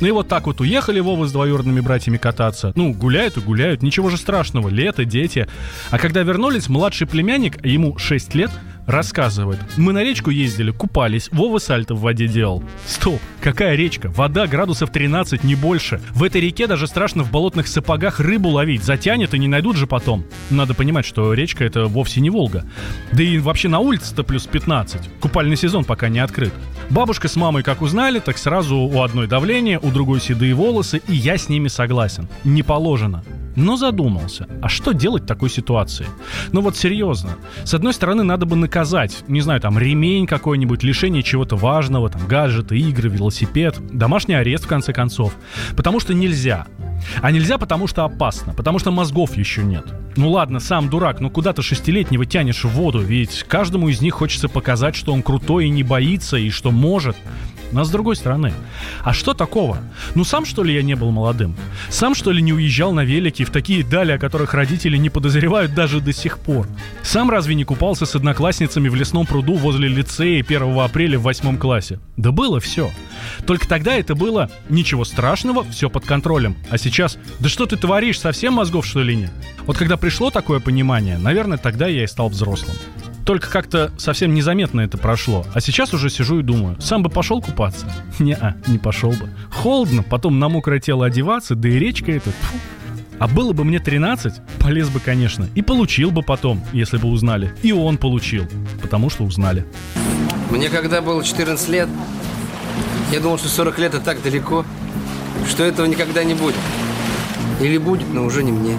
Ну 0.00 0.06
и 0.06 0.10
вот 0.10 0.28
так 0.28 0.46
вот 0.46 0.60
уехали 0.60 1.00
Вова 1.00 1.26
с 1.26 1.32
двоюродными 1.32 1.80
братьями 1.80 2.18
кататься. 2.18 2.72
Ну, 2.74 2.92
гуляют 2.92 3.38
и 3.38 3.40
гуляют, 3.40 3.82
ничего 3.82 4.10
же 4.10 4.18
страшного, 4.18 4.68
лето, 4.68 5.04
дети. 5.04 5.46
А 5.90 5.98
когда 5.98 6.22
вернулись, 6.22 6.68
младший 6.68 7.06
племянник, 7.06 7.64
ему 7.64 7.96
6 7.96 8.34
лет, 8.34 8.50
рассказывает. 8.86 9.58
Мы 9.76 9.92
на 9.92 10.02
речку 10.02 10.30
ездили, 10.30 10.70
купались, 10.70 11.28
Вова 11.32 11.58
сальто 11.58 11.94
в 11.94 12.00
воде 12.00 12.28
делал. 12.28 12.62
Стоп, 12.86 13.20
какая 13.46 13.76
речка? 13.76 14.08
Вода 14.08 14.48
градусов 14.48 14.90
13, 14.90 15.44
не 15.44 15.54
больше. 15.54 16.00
В 16.10 16.24
этой 16.24 16.40
реке 16.40 16.66
даже 16.66 16.88
страшно 16.88 17.22
в 17.22 17.30
болотных 17.30 17.68
сапогах 17.68 18.18
рыбу 18.18 18.48
ловить. 18.48 18.82
Затянет 18.82 19.34
и 19.34 19.38
не 19.38 19.46
найдут 19.46 19.76
же 19.76 19.86
потом. 19.86 20.24
Надо 20.50 20.74
понимать, 20.74 21.04
что 21.06 21.32
речка 21.32 21.62
это 21.62 21.86
вовсе 21.86 22.20
не 22.20 22.28
Волга. 22.28 22.64
Да 23.12 23.22
и 23.22 23.38
вообще 23.38 23.68
на 23.68 23.78
улице-то 23.78 24.24
плюс 24.24 24.48
15. 24.48 25.20
Купальный 25.20 25.56
сезон 25.56 25.84
пока 25.84 26.08
не 26.08 26.18
открыт. 26.18 26.52
Бабушка 26.90 27.28
с 27.28 27.36
мамой 27.36 27.62
как 27.62 27.82
узнали, 27.82 28.18
так 28.18 28.36
сразу 28.36 28.78
у 28.78 29.00
одной 29.00 29.28
давление, 29.28 29.78
у 29.78 29.92
другой 29.92 30.20
седые 30.20 30.52
волосы, 30.52 31.00
и 31.06 31.14
я 31.14 31.38
с 31.38 31.48
ними 31.48 31.68
согласен. 31.68 32.28
Не 32.42 32.64
положено 32.64 33.22
но 33.56 33.76
задумался, 33.76 34.46
а 34.62 34.68
что 34.68 34.92
делать 34.92 35.24
в 35.24 35.26
такой 35.26 35.50
ситуации? 35.50 36.06
Ну 36.52 36.60
вот 36.60 36.76
серьезно. 36.76 37.30
С 37.64 37.74
одной 37.74 37.94
стороны, 37.94 38.22
надо 38.22 38.46
бы 38.46 38.54
наказать, 38.54 39.24
не 39.28 39.40
знаю, 39.40 39.60
там, 39.60 39.78
ремень 39.78 40.26
какой-нибудь, 40.26 40.82
лишение 40.82 41.22
чего-то 41.22 41.56
важного, 41.56 42.10
там, 42.10 42.26
гаджеты, 42.26 42.78
игры, 42.78 43.08
велосипед, 43.08 43.35
домашний 43.90 44.34
арест, 44.34 44.64
в 44.64 44.68
конце 44.68 44.92
концов. 44.92 45.34
Потому 45.76 46.00
что 46.00 46.14
нельзя. 46.14 46.66
А 47.20 47.30
нельзя, 47.30 47.58
потому 47.58 47.86
что 47.86 48.04
опасно, 48.04 48.54
потому 48.54 48.78
что 48.78 48.90
мозгов 48.90 49.36
еще 49.36 49.62
нет. 49.62 49.84
Ну 50.16 50.30
ладно, 50.30 50.60
сам 50.60 50.88
дурак, 50.88 51.20
но 51.20 51.28
куда 51.28 51.52
ты 51.52 51.62
шестилетнего 51.62 52.24
тянешь 52.24 52.64
в 52.64 52.70
воду, 52.70 53.00
ведь 53.00 53.44
каждому 53.44 53.88
из 53.88 54.00
них 54.00 54.14
хочется 54.14 54.48
показать, 54.48 54.96
что 54.96 55.12
он 55.12 55.22
крутой 55.22 55.66
и 55.66 55.70
не 55.70 55.82
боится, 55.82 56.36
и 56.36 56.50
что 56.50 56.70
может. 56.70 57.16
Но 57.72 57.84
с 57.84 57.90
другой 57.90 58.16
стороны, 58.16 58.52
а 59.02 59.12
что 59.12 59.34
такого? 59.34 59.78
Ну 60.14 60.24
сам 60.24 60.44
что 60.44 60.62
ли 60.62 60.74
я 60.74 60.82
не 60.82 60.94
был 60.94 61.10
молодым? 61.10 61.56
Сам 61.88 62.14
что 62.14 62.30
ли 62.30 62.42
не 62.42 62.52
уезжал 62.52 62.92
на 62.92 63.04
велике 63.04 63.44
в 63.44 63.50
такие 63.50 63.84
дали, 63.84 64.12
о 64.12 64.18
которых 64.18 64.54
родители 64.54 64.96
не 64.96 65.10
подозревают 65.10 65.74
даже 65.74 66.00
до 66.00 66.12
сих 66.12 66.38
пор? 66.38 66.66
Сам 67.02 67.30
разве 67.30 67.54
не 67.54 67.64
купался 67.64 68.06
с 68.06 68.14
одноклассницами 68.14 68.88
в 68.88 68.94
лесном 68.94 69.26
пруду 69.26 69.54
возле 69.54 69.88
лицея 69.88 70.42
1 70.42 70.78
апреля 70.78 71.18
в 71.18 71.22
восьмом 71.22 71.58
классе? 71.58 71.98
Да 72.16 72.30
было 72.32 72.60
все. 72.60 72.90
Только 73.46 73.68
тогда 73.68 73.94
это 73.94 74.14
было 74.14 74.50
ничего 74.68 75.04
страшного, 75.04 75.64
все 75.64 75.90
под 75.90 76.04
контролем. 76.04 76.56
А 76.70 76.78
сейчас, 76.78 77.18
да 77.40 77.48
что 77.48 77.66
ты 77.66 77.76
творишь, 77.76 78.20
совсем 78.20 78.54
мозгов 78.54 78.86
что 78.86 79.02
ли 79.02 79.16
нет? 79.16 79.30
Вот 79.66 79.76
когда 79.76 79.96
пришло 79.96 80.30
такое 80.30 80.60
понимание, 80.60 81.18
наверное, 81.18 81.58
тогда 81.58 81.86
я 81.86 82.04
и 82.04 82.06
стал 82.06 82.28
взрослым. 82.28 82.76
Только 83.26 83.50
как-то 83.50 83.90
совсем 83.98 84.32
незаметно 84.34 84.82
это 84.82 84.98
прошло. 84.98 85.44
А 85.52 85.60
сейчас 85.60 85.92
уже 85.92 86.10
сижу 86.10 86.38
и 86.38 86.42
думаю, 86.44 86.80
сам 86.80 87.02
бы 87.02 87.10
пошел 87.10 87.42
купаться? 87.42 87.92
Не-а, 88.20 88.54
не 88.68 88.78
пошел 88.78 89.10
бы. 89.10 89.28
Холодно, 89.50 90.04
потом 90.04 90.38
на 90.38 90.48
мокрое 90.48 90.78
тело 90.78 91.06
одеваться, 91.06 91.56
да 91.56 91.68
и 91.68 91.72
речка 91.72 92.12
эта, 92.12 92.30
фу. 92.30 92.56
А 93.18 93.26
было 93.26 93.52
бы 93.52 93.64
мне 93.64 93.80
13, 93.80 94.34
полез 94.60 94.90
бы, 94.90 95.00
конечно. 95.00 95.48
И 95.56 95.62
получил 95.62 96.12
бы 96.12 96.22
потом, 96.22 96.62
если 96.72 96.98
бы 96.98 97.08
узнали. 97.08 97.52
И 97.62 97.72
он 97.72 97.98
получил, 97.98 98.46
потому 98.80 99.10
что 99.10 99.24
узнали. 99.24 99.66
Мне 100.50 100.68
когда 100.68 101.02
было 101.02 101.24
14 101.24 101.68
лет, 101.68 101.88
я 103.10 103.18
думал, 103.18 103.38
что 103.38 103.48
40 103.48 103.78
лет 103.80 103.94
это 103.94 104.04
так 104.04 104.22
далеко, 104.22 104.64
что 105.48 105.64
этого 105.64 105.86
никогда 105.86 106.22
не 106.22 106.34
будет. 106.34 106.54
Или 107.60 107.78
будет, 107.78 108.06
но 108.14 108.24
уже 108.24 108.44
не 108.44 108.52
мне. 108.52 108.76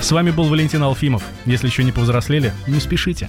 С 0.00 0.10
вами 0.10 0.32
был 0.32 0.44
Валентин 0.44 0.82
Алфимов. 0.82 1.22
Если 1.44 1.68
еще 1.68 1.84
не 1.84 1.92
повзрослели, 1.92 2.52
не 2.66 2.80
спешите. 2.80 3.28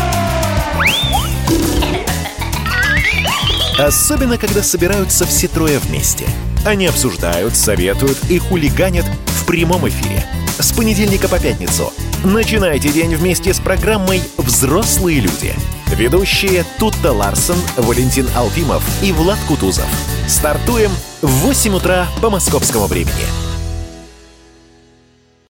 Особенно, 3.77 4.37
когда 4.37 4.63
собираются 4.63 5.25
все 5.25 5.47
трое 5.47 5.79
вместе. 5.79 6.25
Они 6.65 6.85
обсуждают, 6.85 7.55
советуют 7.55 8.17
и 8.29 8.37
хулиганят 8.37 9.05
в 9.27 9.45
прямом 9.45 9.87
эфире. 9.87 10.25
С 10.59 10.71
понедельника 10.73 11.27
по 11.27 11.39
пятницу. 11.39 11.91
Начинайте 12.23 12.89
день 12.89 13.15
вместе 13.15 13.53
с 13.53 13.59
программой 13.59 14.21
«Взрослые 14.37 15.19
люди». 15.21 15.55
Ведущие 15.87 16.65
Тутта 16.77 17.11
Ларсон, 17.11 17.57
Валентин 17.77 18.27
Алфимов 18.35 18.83
и 19.03 19.11
Влад 19.11 19.39
Кутузов. 19.47 19.87
Стартуем 20.27 20.91
в 21.21 21.27
8 21.27 21.75
утра 21.75 22.07
по 22.21 22.29
московскому 22.29 22.85
времени. 22.85 23.50